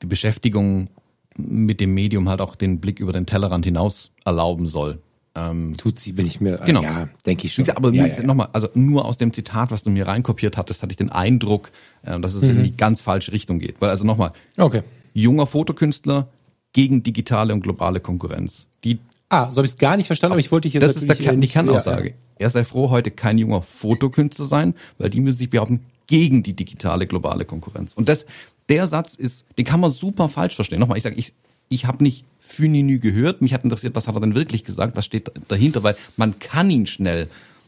[0.02, 0.90] die Beschäftigung
[1.38, 5.02] mit dem Medium halt auch den Blick über den Tellerrand hinaus erlauben soll.
[5.34, 6.84] Ähm, Tut sie, bin ich mir, genau.
[6.84, 7.70] ja, denke ich schon.
[7.70, 8.24] Aber ja, ja, ja.
[8.24, 11.72] nochmal, also nur aus dem Zitat, was du mir reinkopiert hattest, hatte ich den Eindruck,
[12.04, 12.50] äh, dass es mhm.
[12.50, 13.80] in die ganz falsche Richtung geht.
[13.80, 14.82] Weil also nochmal, okay.
[15.14, 16.28] junger Fotokünstler
[16.74, 18.68] gegen digitale und globale Konkurrenz.
[18.84, 20.98] Die Ah, so habe ich es gar nicht verstanden, aber ich wollte dich jetzt Das
[20.98, 22.10] ist der, die äh, Kernaussage.
[22.10, 26.44] Ja, er sei froh, heute kein junger Fotokünstler sein, weil die müssen sich behaupten gegen
[26.44, 27.94] die digitale globale Konkurrenz.
[27.94, 28.26] Und das,
[28.68, 30.82] der Satz ist, den kann man super falsch verstehen.
[30.82, 31.34] Nochmal, ich sage, ich,
[31.72, 35.06] ich habe nicht Fünini gehört, mich hat interessiert, was hat er denn wirklich gesagt, was
[35.06, 37.28] steht dahinter, weil man kann ihn schnell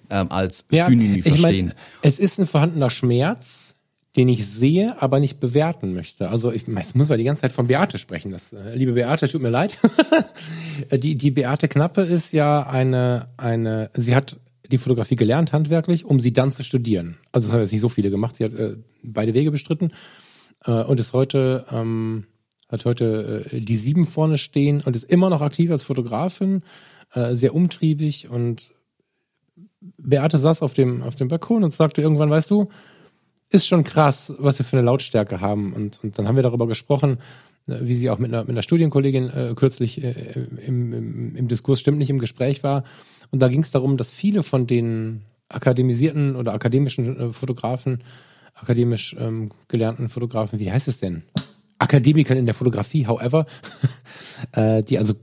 [0.09, 1.67] ähm, als ja, Fünini verstehen.
[1.67, 3.75] Mein, es ist ein vorhandener Schmerz,
[4.17, 6.29] den ich sehe, aber nicht bewerten möchte.
[6.29, 8.31] Also ich jetzt muss man die ganze Zeit von Beate sprechen.
[8.31, 9.79] Das, äh, liebe Beate, tut mir leid.
[10.91, 14.37] die, die Beate Knappe ist ja eine, eine, sie hat
[14.69, 17.17] die Fotografie gelernt handwerklich, um sie dann zu studieren.
[17.31, 18.35] Also das haben jetzt nicht so viele gemacht.
[18.35, 19.93] Sie hat äh, beide Wege bestritten
[20.65, 22.25] äh, und ist heute ähm,
[22.73, 26.63] hat heute äh, die sieben vorne stehen und ist immer noch aktiv als Fotografin,
[27.13, 28.71] äh, sehr umtriebig und
[29.97, 32.69] Beate saß auf dem auf dem Balkon und sagte irgendwann, weißt du,
[33.49, 35.73] ist schon krass, was wir für eine Lautstärke haben.
[35.73, 37.19] Und, und dann haben wir darüber gesprochen,
[37.67, 41.47] äh, wie sie auch mit einer, mit einer Studienkollegin äh, kürzlich äh, im, im, im
[41.47, 42.83] Diskurs stimmt nicht im Gespräch war.
[43.31, 48.03] Und da ging es darum, dass viele von den akademisierten oder akademischen äh, Fotografen,
[48.55, 51.23] akademisch ähm, gelernten Fotografen, wie heißt es denn?
[51.83, 53.45] Akademikern in der Fotografie, however,
[54.53, 55.15] äh, die also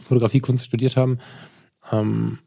[0.00, 1.18] Fotografiekunst studiert haben,
[1.92, 2.38] ähm,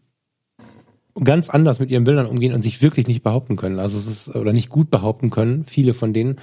[1.24, 3.80] ganz anders mit ihren Bildern umgehen und sich wirklich nicht behaupten können.
[3.80, 6.38] Also es ist, oder nicht gut behaupten können, viele von denen,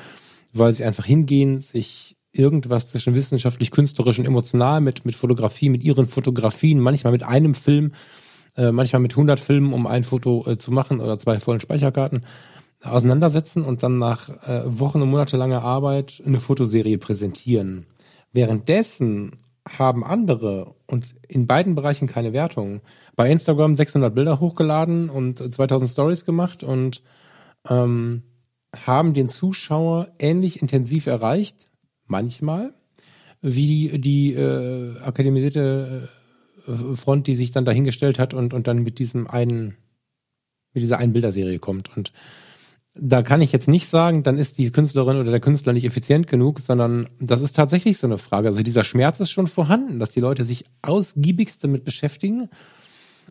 [0.52, 5.82] weil sie einfach hingehen, sich irgendwas zwischen wissenschaftlich, künstlerisch und emotional mit, mit Fotografie, mit
[5.82, 7.92] ihren Fotografien, manchmal mit einem Film,
[8.56, 12.24] äh, manchmal mit 100 Filmen, um ein Foto äh, zu machen oder zwei vollen Speicherkarten
[12.82, 17.86] auseinandersetzen und dann nach äh, Wochen und monatelanger Arbeit eine Fotoserie präsentieren.
[18.32, 19.36] Währenddessen
[19.68, 22.80] haben andere und in beiden Bereichen keine Wertung
[23.16, 27.02] bei Instagram 600 Bilder hochgeladen und 2000 Stories gemacht und
[27.68, 28.22] ähm,
[28.74, 31.66] haben den Zuschauer ähnlich intensiv erreicht,
[32.06, 32.74] manchmal,
[33.42, 36.08] wie die, die äh, akademisierte
[36.66, 39.76] äh, Front, die sich dann dahingestellt hat und, und dann mit diesem einen,
[40.72, 41.96] mit dieser einen Bilderserie kommt.
[41.96, 42.12] Und
[42.94, 46.26] da kann ich jetzt nicht sagen, dann ist die Künstlerin oder der Künstler nicht effizient
[46.26, 48.48] genug, sondern das ist tatsächlich so eine Frage.
[48.48, 52.48] Also dieser Schmerz ist schon vorhanden, dass die Leute sich ausgiebigst damit beschäftigen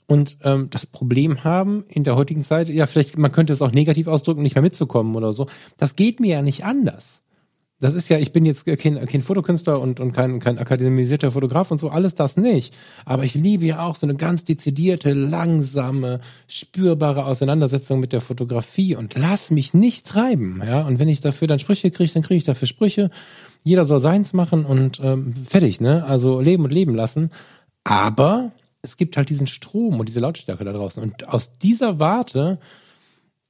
[0.09, 3.71] und ähm, das Problem haben in der heutigen Zeit, ja, vielleicht, man könnte es auch
[3.71, 5.47] negativ ausdrücken, nicht mehr mitzukommen oder so.
[5.77, 7.21] Das geht mir ja nicht anders.
[7.81, 11.71] Das ist ja, ich bin jetzt kein, kein Fotokünstler und, und kein, kein akademisierter Fotograf
[11.71, 12.75] und so, alles das nicht.
[13.05, 18.97] Aber ich liebe ja auch so eine ganz dezidierte, langsame, spürbare Auseinandersetzung mit der Fotografie
[18.97, 20.61] und lass mich nicht treiben.
[20.65, 23.11] Ja, und wenn ich dafür dann Sprüche kriege, dann kriege ich dafür Sprüche.
[23.63, 26.03] Jeder soll seins machen und ähm, fertig, ne?
[26.05, 27.29] Also leben und leben lassen.
[27.85, 28.51] Aber
[28.81, 31.01] es gibt halt diesen Strom und diese Lautstärke da draußen.
[31.01, 32.59] Und aus dieser Warte,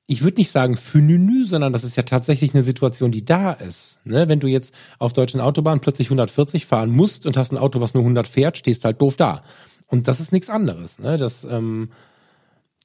[0.09, 3.99] ich würde nicht sagen Fününü, sondern das ist ja tatsächlich eine Situation, die da ist.
[4.05, 4.27] Ne?
[4.27, 7.93] Wenn du jetzt auf deutschen Autobahnen plötzlich 140 fahren musst und hast ein Auto, was
[7.93, 9.43] nur 100 fährt, stehst halt doof da.
[9.87, 10.97] Und das ist nichts anderes.
[10.97, 11.17] Ne?
[11.17, 11.89] Das, ähm,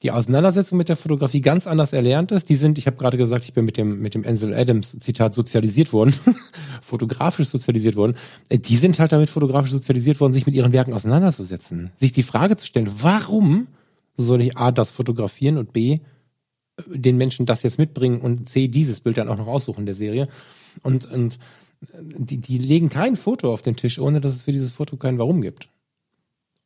[0.03, 2.51] die Auseinandersetzung mit der Fotografie ganz anders erlernt ist.
[2.51, 5.33] Die sind, ich habe gerade gesagt, ich bin mit dem mit dem Ansel Adams Zitat
[5.33, 6.15] sozialisiert worden,
[6.83, 8.19] fotografisch sozialisiert worden.
[8.51, 12.23] Äh, die sind halt damit fotografisch sozialisiert worden, sich mit ihren Werken auseinanderzusetzen, sich die
[12.23, 13.69] Frage zu stellen, warum
[14.15, 16.01] soll ich a das fotografieren und b
[16.87, 20.29] den Menschen das jetzt mitbringen und c dieses Bild dann auch noch aussuchen der Serie
[20.83, 21.39] und und
[22.01, 25.19] die, die legen kein Foto auf den Tisch, ohne dass es für dieses Foto kein
[25.19, 25.69] Warum gibt.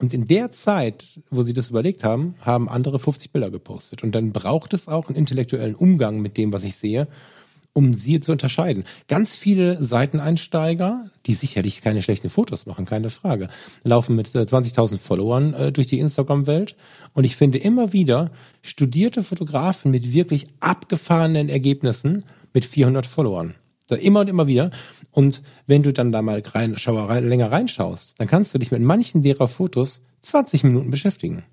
[0.01, 4.05] Und in der Zeit, wo sie das überlegt haben, haben andere 50 Bilder gepostet.
[4.05, 7.09] Und dann braucht es auch einen intellektuellen Umgang mit dem, was ich sehe,
[7.73, 8.85] um sie zu unterscheiden.
[9.07, 13.49] Ganz viele Seiteneinsteiger, die sicherlich keine schlechten Fotos machen, keine Frage,
[13.85, 16.77] laufen mit 20.000 äh, Followern äh, durch die Instagram-Welt.
[17.15, 18.31] Und ich finde immer wieder
[18.63, 23.55] studierte Fotografen mit wirklich abgefahrenen Ergebnissen mit 400 Followern.
[23.89, 24.71] Immer und immer wieder.
[25.13, 28.71] Und wenn du dann da mal rein, schau, rein, länger reinschaust, dann kannst du dich
[28.71, 31.45] mit manchen derer Fotos 20 Minuten beschäftigen.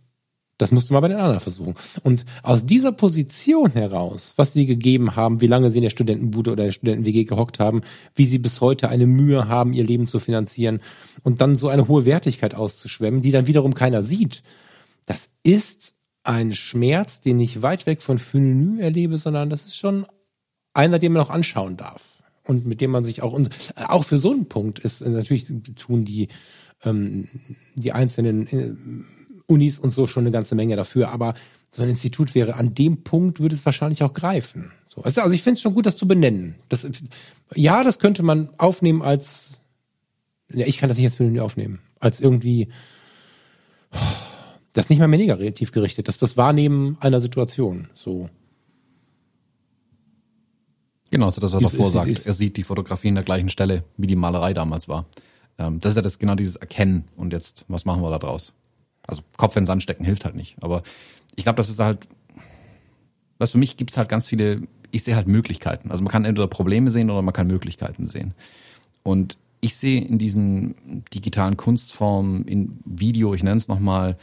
[0.57, 1.75] Das musst du mal bei den anderen versuchen.
[2.03, 6.51] Und aus dieser Position heraus, was sie gegeben haben, wie lange sie in der Studentenbude
[6.51, 7.81] oder der Studenten-WG gehockt haben,
[8.15, 10.79] wie sie bis heute eine Mühe haben, ihr Leben zu finanzieren
[11.23, 14.43] und dann so eine hohe Wertigkeit auszuschwemmen, die dann wiederum keiner sieht,
[15.05, 15.93] das ist
[16.23, 20.05] ein Schmerz, den ich weit weg von Fünenü erlebe, sondern das ist schon
[20.73, 24.17] einer, den man auch anschauen darf und mit dem man sich auch und auch für
[24.17, 26.27] so einen Punkt ist äh, natürlich tun die
[26.83, 27.27] ähm,
[27.75, 28.75] die einzelnen äh,
[29.47, 31.33] Unis und so schon eine ganze Menge dafür, aber
[31.71, 34.71] so ein Institut wäre an dem Punkt würde es wahrscheinlich auch greifen.
[34.87, 36.55] So, also, ich finde es schon gut, das zu benennen.
[36.69, 36.87] Das,
[37.53, 39.59] ja, das könnte man aufnehmen als
[40.53, 42.69] ja, ich kann das nicht als Film aufnehmen, als irgendwie
[44.73, 47.89] das nicht mal mehr negativ gerichtet, das ist das Wahrnehmen einer Situation.
[47.93, 48.29] So.
[51.11, 52.25] Genau, also das, was er davor sagt.
[52.25, 55.05] Er sieht die Fotografie in der gleichen Stelle, wie die Malerei damals war.
[55.57, 58.51] Ähm, das ist ja das genau dieses Erkennen und jetzt, was machen wir da draus?
[59.07, 60.55] Also Kopf in den Sand stecken hilft halt nicht.
[60.61, 60.83] Aber
[61.35, 62.07] ich glaube, das ist halt,
[63.37, 65.91] was für mich gibt's halt ganz viele, ich sehe halt Möglichkeiten.
[65.91, 68.33] Also man kann entweder Probleme sehen oder man kann Möglichkeiten sehen.
[69.03, 74.17] Und ich sehe in diesen digitalen Kunstformen, in Video, ich nenne es nochmal,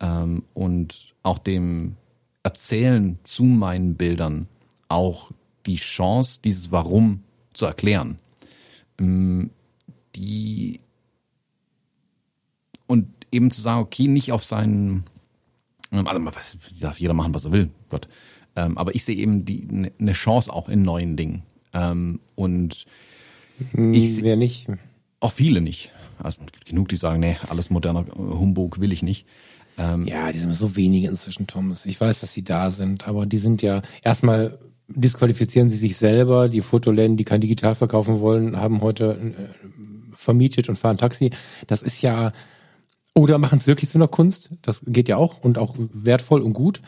[0.00, 1.96] ähm, und auch dem
[2.42, 4.48] Erzählen zu meinen Bildern
[4.88, 5.30] auch
[5.66, 7.22] die Chance, dieses Warum
[7.52, 8.18] zu erklären.
[8.98, 9.50] Ähm,
[10.16, 10.80] die
[12.86, 15.04] und eben zu sagen, okay, nicht auf seinen,
[15.90, 18.06] ähm, also darf jeder machen, was er will, Gott.
[18.54, 21.42] Ähm, aber ich sehe eben die eine ne Chance auch in neuen Dingen.
[22.34, 22.86] und
[23.72, 24.68] hm, ich Wer nicht?
[25.20, 25.90] Auch viele nicht.
[26.18, 29.26] Also genug, die sagen, nee, alles moderner Humbug will ich nicht.
[29.78, 31.86] ja, die sind so wenige inzwischen, Thomas.
[31.86, 34.58] Ich weiß, dass sie da sind, aber die sind ja erstmal
[34.88, 36.48] disqualifizieren sie sich selber.
[36.48, 41.30] Die Fotoläden, die kein Digital verkaufen wollen, haben heute äh, vermietet und fahren Taxi.
[41.66, 42.32] Das ist ja,
[43.14, 44.50] oder machen es wirklich zu einer Kunst.
[44.62, 46.80] Das geht ja auch und auch wertvoll und gut.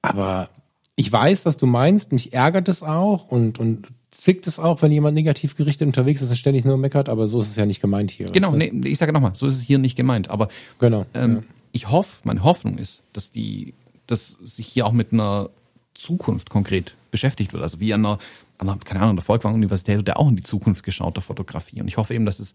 [0.00, 0.48] Aber
[0.96, 2.12] ich weiß, was du meinst.
[2.12, 6.30] Mich ärgert es auch und, und zwickt es auch, wenn jemand negativ gerichtet unterwegs ist
[6.30, 7.08] und ständig nur meckert.
[7.08, 8.26] Aber so ist es ja nicht gemeint hier.
[8.26, 10.30] Genau, nee, ich sage nochmal, so ist es hier nicht gemeint.
[10.30, 11.42] Aber genau, ähm, ja.
[11.72, 13.74] ich hoffe, meine Hoffnung ist, dass die,
[14.06, 15.50] dass sich hier auch mit einer
[15.94, 17.62] Zukunft konkret beschäftigt wird.
[17.62, 18.18] Also wie an einer,
[18.58, 21.80] an einer keine Ahnung, der Volkwang-Universität wird ja auch in die Zukunft geschaut der Fotografie.
[21.80, 22.54] Und ich hoffe eben, dass es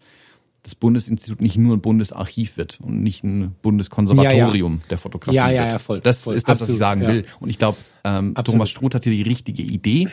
[0.62, 4.86] das Bundesinstitut nicht nur ein Bundesarchiv wird und nicht ein Bundeskonservatorium ja, ja.
[4.90, 5.36] der Fotografie.
[5.36, 6.00] Ja, ja, ja, voll.
[6.00, 7.08] Das voll, ist das, absolut, was ich sagen ja.
[7.08, 7.24] will.
[7.40, 10.08] Und ich glaube, ähm, Thomas Struth hat hier die richtige Idee.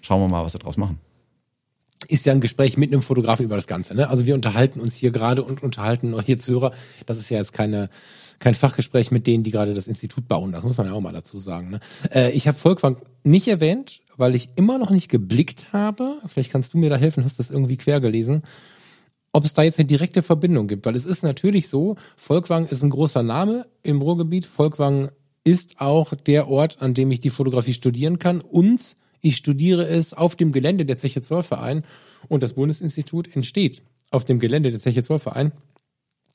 [0.00, 0.98] Schauen wir mal, was wir draus machen.
[2.08, 3.94] Ist ja ein Gespräch mit einem Fotografen über das Ganze.
[3.94, 4.08] Ne?
[4.08, 6.72] Also wir unterhalten uns hier gerade und unterhalten noch hier Zuhörer.
[7.06, 7.88] Das ist ja jetzt keine
[8.42, 10.50] kein Fachgespräch mit denen, die gerade das Institut bauen.
[10.50, 11.70] Das muss man ja auch mal dazu sagen.
[11.70, 11.80] Ne?
[12.12, 16.16] Äh, ich habe Volkwang nicht erwähnt, weil ich immer noch nicht geblickt habe.
[16.26, 18.42] Vielleicht kannst du mir da helfen, hast das irgendwie quer gelesen.
[19.32, 22.82] Ob es da jetzt eine direkte Verbindung gibt, weil es ist natürlich so, Volkwang ist
[22.82, 24.46] ein großer Name im Ruhrgebiet.
[24.46, 25.10] Volkwang
[25.42, 30.14] ist auch der Ort, an dem ich die Fotografie studieren kann und ich studiere es
[30.14, 31.84] auf dem Gelände der Zeche Zollverein
[32.28, 35.52] und das Bundesinstitut entsteht auf dem Gelände der Zeche Zollverein.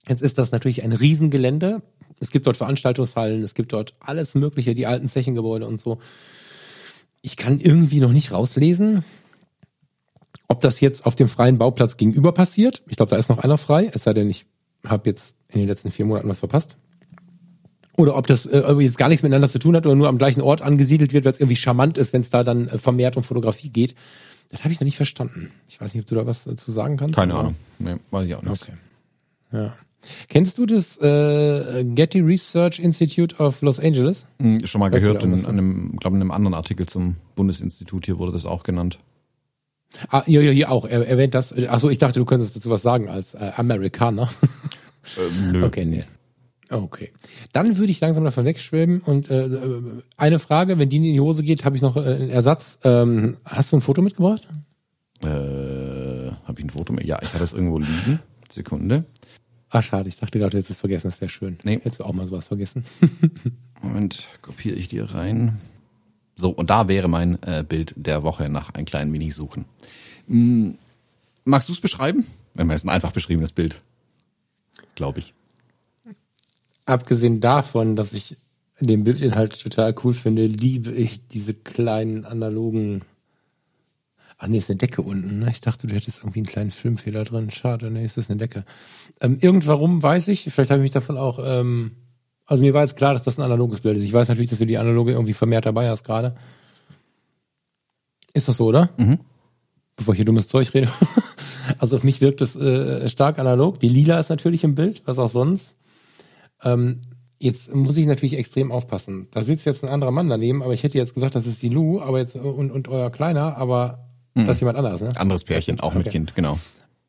[0.07, 1.83] Jetzt ist das natürlich ein Riesengelände.
[2.19, 5.99] Es gibt dort Veranstaltungshallen, es gibt dort alles Mögliche, die alten Zechengebäude und so.
[7.21, 9.03] Ich kann irgendwie noch nicht rauslesen,
[10.47, 12.83] ob das jetzt auf dem freien Bauplatz gegenüber passiert.
[12.87, 14.45] Ich glaube, da ist noch einer frei, es sei denn, ich
[14.85, 16.77] habe jetzt in den letzten vier Monaten was verpasst.
[17.97, 20.41] Oder ob das äh, jetzt gar nichts miteinander zu tun hat oder nur am gleichen
[20.41, 23.23] Ort angesiedelt wird, weil es irgendwie charmant ist, wenn es da dann äh, vermehrt um
[23.23, 23.95] Fotografie geht.
[24.49, 25.51] Das habe ich noch nicht verstanden.
[25.67, 27.15] Ich weiß nicht, ob du da was dazu sagen kannst.
[27.15, 27.55] Keine Ahnung.
[27.79, 28.61] Nee, weiß ich auch nicht.
[28.61, 28.73] Okay.
[29.51, 29.73] Ja.
[30.29, 34.25] Kennst du das äh, Getty Research Institute of Los Angeles?
[34.39, 38.05] Hm, schon mal weißt gehört, in, in einem, glaube in einem anderen Artikel zum Bundesinstitut
[38.05, 38.99] hier wurde das auch genannt.
[40.09, 40.85] Ah, ja, ja, hier auch.
[40.85, 41.53] Er erwähnt das.
[41.53, 44.29] Achso, ich dachte, du könntest dazu was sagen als äh, Amerikaner.
[45.17, 45.65] Ähm, nö.
[45.65, 46.03] Okay, nee.
[46.69, 47.11] Okay.
[47.53, 49.81] Dann würde ich langsam davon wegschwimmen und äh, äh,
[50.17, 52.77] eine Frage, wenn die in die Hose geht, habe ich noch äh, einen Ersatz.
[52.83, 54.47] Ähm, hast du ein Foto mitgebracht?
[55.21, 57.05] Äh, habe ich ein Foto mit?
[57.05, 58.19] Ja, ich habe das irgendwo liegen.
[58.51, 59.05] Sekunde.
[59.69, 61.57] Ah, schade, ich dachte gerade, jetzt ist vergessen, das wäre schön.
[61.63, 61.75] Nee.
[61.75, 62.83] Hättest du auch mal sowas vergessen.
[63.81, 65.59] Moment, kopiere ich dir rein.
[66.39, 69.65] So, und da wäre mein äh, Bild der Woche nach ein klein wenig suchen.
[70.27, 70.77] Hm,
[71.45, 72.25] magst du es beschreiben?
[72.53, 73.77] Wenn man es ein einfach beschriebenes Bild.
[74.93, 75.33] Glaube ich.
[76.85, 78.37] Abgesehen davon, dass ich
[78.79, 83.01] den Bildinhalt total cool finde, liebe ich diese kleinen analogen.
[84.37, 85.39] Ach nee, ist eine Decke unten.
[85.39, 85.49] Ne?
[85.49, 87.49] Ich dachte, du hättest irgendwie einen kleinen Filmfehler drin.
[87.49, 88.63] Schade, nee, ist das eine Decke.
[89.19, 91.39] Ähm, irgendwarum weiß ich, vielleicht habe ich mich davon auch.
[91.43, 91.93] Ähm,
[92.47, 94.03] also mir war jetzt klar, dass das ein analoges Bild ist.
[94.03, 96.35] Ich weiß natürlich, dass du die analoge irgendwie vermehrt dabei hast gerade.
[98.33, 98.89] Ist das so, oder?
[98.97, 99.19] Mhm.
[99.97, 100.89] Bevor ich hier dummes Zeug rede.
[101.77, 103.79] also auf mich wirkt es äh, stark analog.
[103.81, 105.75] Die Lila ist natürlich im Bild, was auch sonst.
[106.63, 107.01] Ähm,
[107.39, 109.27] jetzt muss ich natürlich extrem aufpassen.
[109.31, 111.69] Da sitzt jetzt ein anderer Mann daneben, aber ich hätte jetzt gesagt, das ist die
[111.69, 114.47] Lu, aber jetzt und, und euer Kleiner, aber mhm.
[114.47, 115.09] das ist jemand anderes, ne?
[115.17, 115.97] Anderes Pärchen, auch okay.
[115.97, 116.59] mit Kind, genau.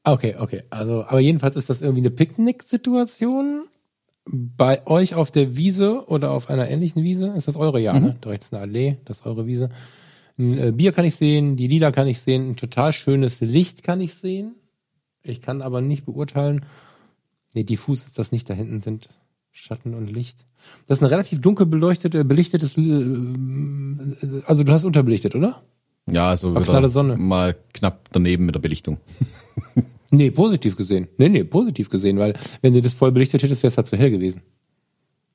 [0.02, 0.62] Okay, okay.
[0.70, 3.68] Also, aber jedenfalls ist das irgendwie eine Picknick-Situation
[4.30, 7.28] bei euch auf der Wiese oder auf einer ähnlichen Wiese.
[7.36, 8.00] Ist das eure ja, mhm.
[8.00, 8.16] ne?
[8.20, 9.70] Da rechts eine Allee, das ist eure Wiese.
[10.38, 13.82] Ein äh, Bier kann ich sehen, die Lila kann ich sehen, ein total schönes Licht
[13.82, 14.54] kann ich sehen.
[15.22, 16.64] Ich kann aber nicht beurteilen.
[17.54, 19.08] Nee, diffus ist das nicht, da hinten sind
[19.50, 20.46] Schatten und Licht.
[20.86, 25.62] Das ist ein relativ dunkel beleuchtete, belichtetes, äh, äh, also du hast unterbelichtet, oder?
[26.06, 27.16] Ja, also knalle Sonne.
[27.16, 28.98] mal knapp daneben mit der Belichtung.
[30.10, 31.08] nee, positiv gesehen.
[31.18, 33.96] Nee, nee, positiv gesehen, weil wenn du das voll belichtet hättest, wäre es halt zu
[33.96, 34.42] hell gewesen.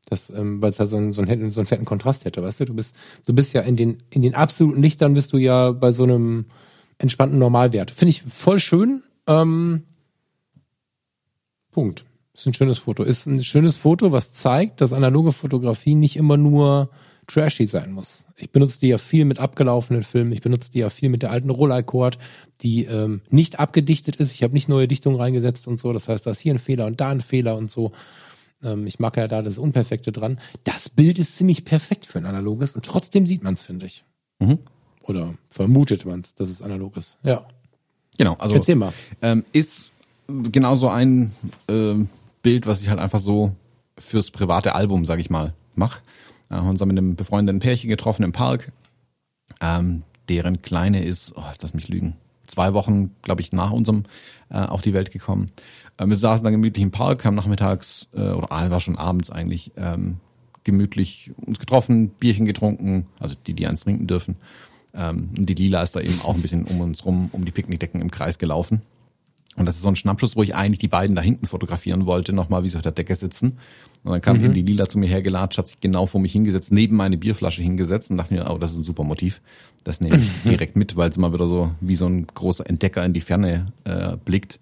[0.09, 2.61] Das, ähm, weil es halt so, einen, so, einen, so einen fetten Kontrast hätte, weißt
[2.61, 2.65] du?
[2.65, 2.95] Du bist,
[3.25, 6.45] du bist ja in den, in den absoluten Lichtern bist du ja bei so einem
[6.97, 7.91] entspannten Normalwert.
[7.91, 9.03] Finde ich voll schön.
[9.27, 9.83] Ähm,
[11.71, 12.05] Punkt.
[12.33, 13.03] Ist ein schönes Foto.
[13.03, 16.89] Ist ein schönes Foto, was zeigt, dass analoge Fotografie nicht immer nur
[17.27, 18.25] trashy sein muss.
[18.35, 20.31] Ich benutze die ja viel mit abgelaufenen Filmen.
[20.31, 22.17] Ich benutze die ja viel mit der alten Rollei-Cord,
[22.61, 24.33] die ähm, nicht abgedichtet ist.
[24.33, 25.93] Ich habe nicht neue Dichtungen reingesetzt und so.
[25.93, 27.91] Das heißt, da ist hier ein Fehler und da ein Fehler und so.
[28.63, 30.39] Ähm, ich mag ja da das Unperfekte dran.
[30.63, 34.03] Das Bild ist ziemlich perfekt für ein analoges und trotzdem sieht man es, finde ich.
[34.39, 34.59] Mhm.
[35.03, 37.19] Oder vermutet man es, dass es analog ist.
[37.23, 37.45] Ja.
[38.17, 38.35] Genau.
[38.35, 38.93] Also Erzähl mal.
[39.21, 39.91] Ähm, ist
[40.27, 41.33] genauso ein
[41.67, 41.95] äh,
[42.41, 43.55] Bild, was ich halt einfach so
[43.97, 46.01] fürs private Album, sag ich mal, mache.
[46.49, 48.71] Äh, haben uns mit einem befreundeten Pärchen getroffen im Park.
[49.61, 52.15] Ähm, deren Kleine ist, oh, lass mich lügen,
[52.47, 54.03] zwei Wochen, glaube ich, nach unserem
[54.49, 55.51] äh, auf die Welt gekommen.
[55.97, 59.29] Äh, wir saßen dann gemütlich im Park, haben nachmittags, äh, oder ah, war schon abends
[59.29, 60.17] eigentlich, ähm,
[60.63, 64.37] gemütlich uns getroffen, Bierchen getrunken, also die, die eins trinken dürfen.
[64.93, 67.51] Ähm, und die Lila ist da eben auch ein bisschen um uns rum, um die
[67.51, 68.81] Picknickdecken im Kreis gelaufen.
[69.55, 72.33] Und das ist so ein Schnappschuss, wo ich eigentlich die beiden da hinten fotografieren wollte,
[72.33, 73.59] nochmal, wie sie auf der Decke sitzen.
[74.03, 74.45] Und dann kam mhm.
[74.45, 77.61] eben die Lila zu mir hergelatscht, hat sich genau vor mich hingesetzt, neben meine Bierflasche
[77.61, 79.41] hingesetzt und dachte mir, oh, das ist ein super Motiv.
[79.83, 83.05] Das nehme ich direkt mit, weil es immer wieder so wie so ein großer Entdecker
[83.05, 84.59] in die Ferne äh, blickt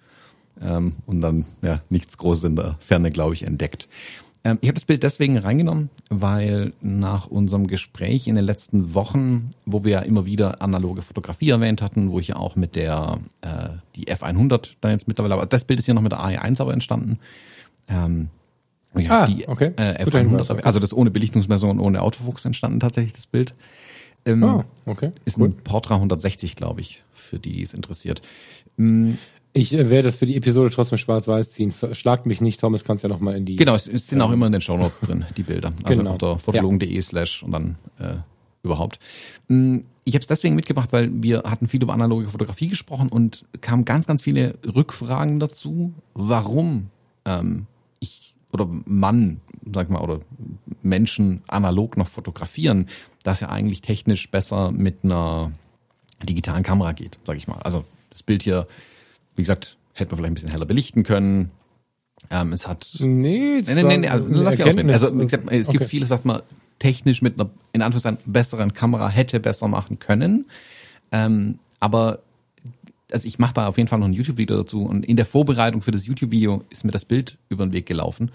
[0.62, 3.88] ähm, und dann ja nichts Großes in der Ferne, glaube ich, entdeckt.
[4.44, 9.50] Ähm, ich habe das Bild deswegen reingenommen, weil nach unserem Gespräch in den letzten Wochen,
[9.66, 13.20] wo wir ja immer wieder analoge Fotografie erwähnt hatten, wo ich ja auch mit der
[13.42, 16.62] äh, die F100 dann jetzt mittlerweile, aber das Bild ist ja noch mit der AE1
[16.62, 17.20] aber entstanden.
[17.88, 18.30] Ähm,
[18.96, 19.72] ja, ah, die okay.
[19.78, 23.54] äh, F100, also das ohne Belichtungsmessung und ohne Autofokus entstanden tatsächlich das Bild.
[24.26, 25.12] Ähm, oh, okay.
[25.26, 25.50] Ist cool.
[25.50, 28.22] ein Portra 160, glaube ich, für die, die es interessiert.
[28.78, 29.18] Ähm,
[29.54, 31.74] ich äh, werde das für die Episode trotzdem schwarz-weiß ziehen.
[31.94, 33.56] Schlagt mich nicht, Thomas, kannst ja noch mal in die.
[33.56, 35.72] Genau, es sind ähm, auch immer in den Shownotes drin, die Bilder.
[35.84, 36.12] Also genau.
[36.12, 37.02] auf der fotologen.de ja.
[37.02, 38.18] slash und dann äh,
[38.64, 39.00] überhaupt.
[39.48, 43.46] Mm, ich habe es deswegen mitgebracht, weil wir hatten viel über analoge Fotografie gesprochen und
[43.60, 46.90] kamen ganz, ganz viele Rückfragen dazu, warum
[47.26, 47.68] ähm,
[48.54, 49.42] oder Mann,
[49.74, 50.20] sag mal, oder
[50.82, 52.88] Menschen analog noch fotografieren,
[53.24, 55.52] das ja eigentlich technisch besser mit einer
[56.24, 57.60] digitalen Kamera geht, sag ich mal.
[57.60, 58.68] Also das Bild hier
[59.36, 61.52] wie gesagt, hätte man vielleicht ein bisschen heller belichten können.
[62.30, 62.88] Ähm, es hat.
[63.00, 64.90] Nee, nee, nee, nee, also, lass mich ausreden.
[64.90, 65.78] Also, wie gesagt, es okay.
[65.78, 66.42] gibt vieles, was man
[66.80, 70.46] technisch mit einer, in Anführungszeichen, besseren Kamera hätte besser machen können.
[71.12, 72.20] Ähm, aber
[73.12, 75.82] also ich mache da auf jeden Fall noch ein YouTube-Video dazu und in der Vorbereitung
[75.82, 78.32] für das YouTube-Video ist mir das Bild über den Weg gelaufen.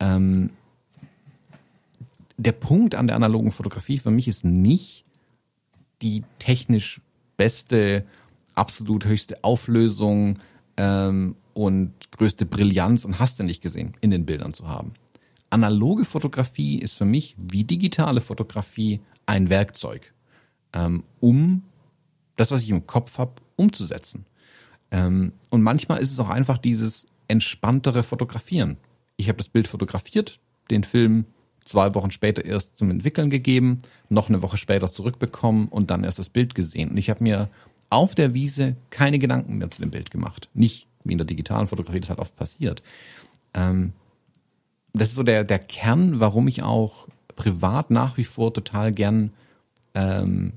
[0.00, 0.50] Ähm,
[2.36, 5.04] der Punkt an der analogen Fotografie für mich ist nicht
[6.02, 7.00] die technisch
[7.36, 8.04] beste
[8.54, 10.38] absolut höchste Auflösung
[10.76, 14.94] ähm, und größte Brillanz und hast du nicht gesehen in den Bildern zu haben.
[15.48, 20.12] Analoge Fotografie ist für mich wie digitale Fotografie ein Werkzeug,
[20.72, 21.62] ähm, um
[22.36, 24.26] das, was ich im Kopf habe, umzusetzen.
[24.90, 28.76] Ähm, und manchmal ist es auch einfach dieses entspanntere Fotografieren.
[29.16, 30.38] Ich habe das Bild fotografiert,
[30.70, 31.24] den Film
[31.64, 36.18] zwei Wochen später erst zum Entwickeln gegeben, noch eine Woche später zurückbekommen und dann erst
[36.18, 36.90] das Bild gesehen.
[36.90, 37.48] Und ich habe mir
[37.90, 40.48] auf der Wiese keine Gedanken mehr zu dem Bild gemacht.
[40.54, 42.82] Nicht wie in der digitalen Fotografie das halt oft passiert.
[43.54, 43.92] Ähm,
[44.92, 49.32] das ist so der, der Kern, warum ich auch privat nach wie vor total gern
[49.94, 50.54] ähm,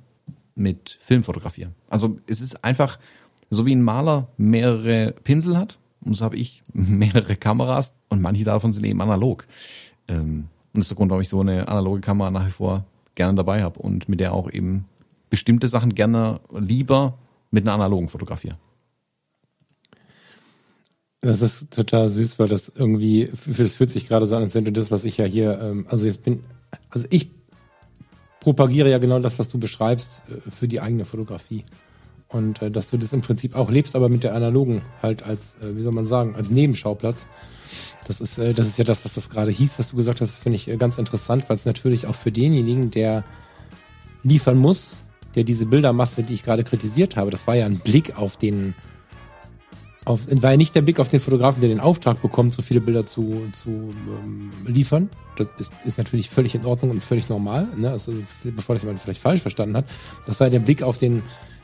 [0.60, 1.72] mit Film fotografiere.
[1.90, 3.00] Also es ist einfach,
[3.50, 8.44] so wie ein Maler mehrere Pinsel hat, und so habe ich mehrere Kameras und manche
[8.44, 9.48] davon sind eben analog.
[10.08, 12.86] Ähm, und das ist der Grund, warum ich so eine analoge Kamera nach wie vor
[13.16, 14.86] gerne dabei habe und mit der auch eben
[15.30, 17.18] bestimmte Sachen gerne lieber
[17.52, 18.58] mit einer analogen fotografiere.
[21.22, 24.64] Das ist total süß, weil das irgendwie, das fühlt sich gerade so an, als wenn
[24.64, 26.44] du das, was ich ja hier, ähm, also jetzt bin,
[26.90, 27.32] also ich
[28.40, 31.64] propagiere ja genau das, was du beschreibst, äh, für die eigene Fotografie.
[32.28, 35.56] Und äh, dass du das im Prinzip auch lebst, aber mit der analogen halt als,
[35.62, 37.26] äh, wie soll man sagen, als Nebenschauplatz.
[38.08, 40.38] Das ist, äh, das ist ja das, was das gerade hieß, was du gesagt hast,
[40.38, 43.24] finde ich äh, ganz interessant, weil es natürlich auch für denjenigen, der
[44.24, 45.04] liefern muss,
[45.36, 48.76] der diese Bildermasse, die ich gerade kritisiert habe, das war ja ein Blick auf den,
[50.06, 52.82] auf, war ja nicht der Blick auf den Fotografen, der den Auftrag bekommt, so viele
[52.82, 55.10] Bilder zu, zu ähm, liefern.
[55.36, 57.92] Das ist, ist natürlich völlig in Ordnung und völlig normal, ne?
[57.92, 59.86] also, bevor das jemand vielleicht falsch verstanden hat.
[60.26, 61.24] Das war ja der Blick auf den,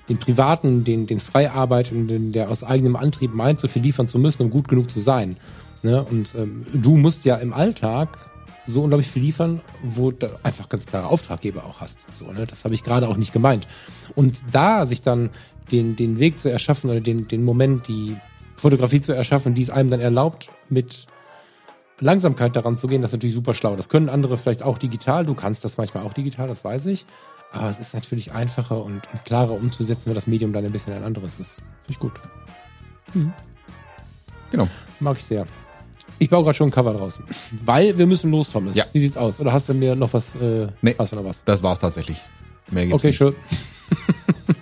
[0.09, 4.43] den Privaten, den, den Freiarbeitenden, der aus eigenem Antrieb meint, so viel liefern zu müssen,
[4.43, 5.37] um gut genug zu sein.
[5.81, 6.03] Ne?
[6.03, 8.29] Und ähm, du musst ja im Alltag
[8.65, 12.05] so unglaublich viel liefern, wo du einfach ganz klare Auftraggeber auch hast.
[12.13, 12.45] So, ne?
[12.45, 13.67] Das habe ich gerade auch nicht gemeint.
[14.15, 15.29] Und da sich dann
[15.71, 18.15] den, den Weg zu erschaffen oder den, den Moment, die
[18.55, 21.07] Fotografie zu erschaffen, die es einem dann erlaubt, mit
[21.99, 23.75] Langsamkeit daran zu gehen, das ist natürlich super schlau.
[23.75, 25.25] Das können andere vielleicht auch digital.
[25.25, 27.05] Du kannst das manchmal auch digital, das weiß ich.
[27.51, 30.93] Aber es ist natürlich einfacher und, und klarer umzusetzen, wenn das Medium dann ein bisschen
[30.93, 31.55] ein anderes ist.
[31.55, 32.13] Finde ich gut.
[33.13, 33.33] Mhm.
[34.51, 34.67] Genau.
[34.99, 35.45] Mag ich sehr.
[36.19, 37.23] Ich baue gerade schon ein Cover draußen.
[37.63, 38.75] Weil wir müssen los, Thomas.
[38.75, 38.85] Ja.
[38.91, 39.39] Wie sieht's aus?
[39.39, 40.35] Oder hast du mir noch was?
[40.35, 41.43] Äh, nee, hast du noch was?
[41.45, 42.21] Das war's tatsächlich.
[42.71, 43.17] Mehr gibt's okay, nicht.
[43.17, 43.35] schön.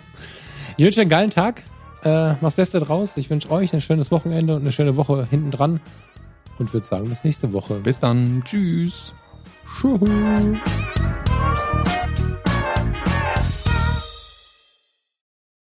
[0.78, 1.64] ich wünsche einen geilen Tag.
[2.04, 3.18] Äh, mach's Beste draus.
[3.18, 5.80] Ich wünsche euch ein schönes Wochenende und eine schöne Woche hinten dran.
[6.60, 7.76] Und würde sagen, bis nächste Woche.
[7.76, 8.44] Bis dann.
[8.46, 9.14] Tschüss.
[9.66, 10.00] Tschüss.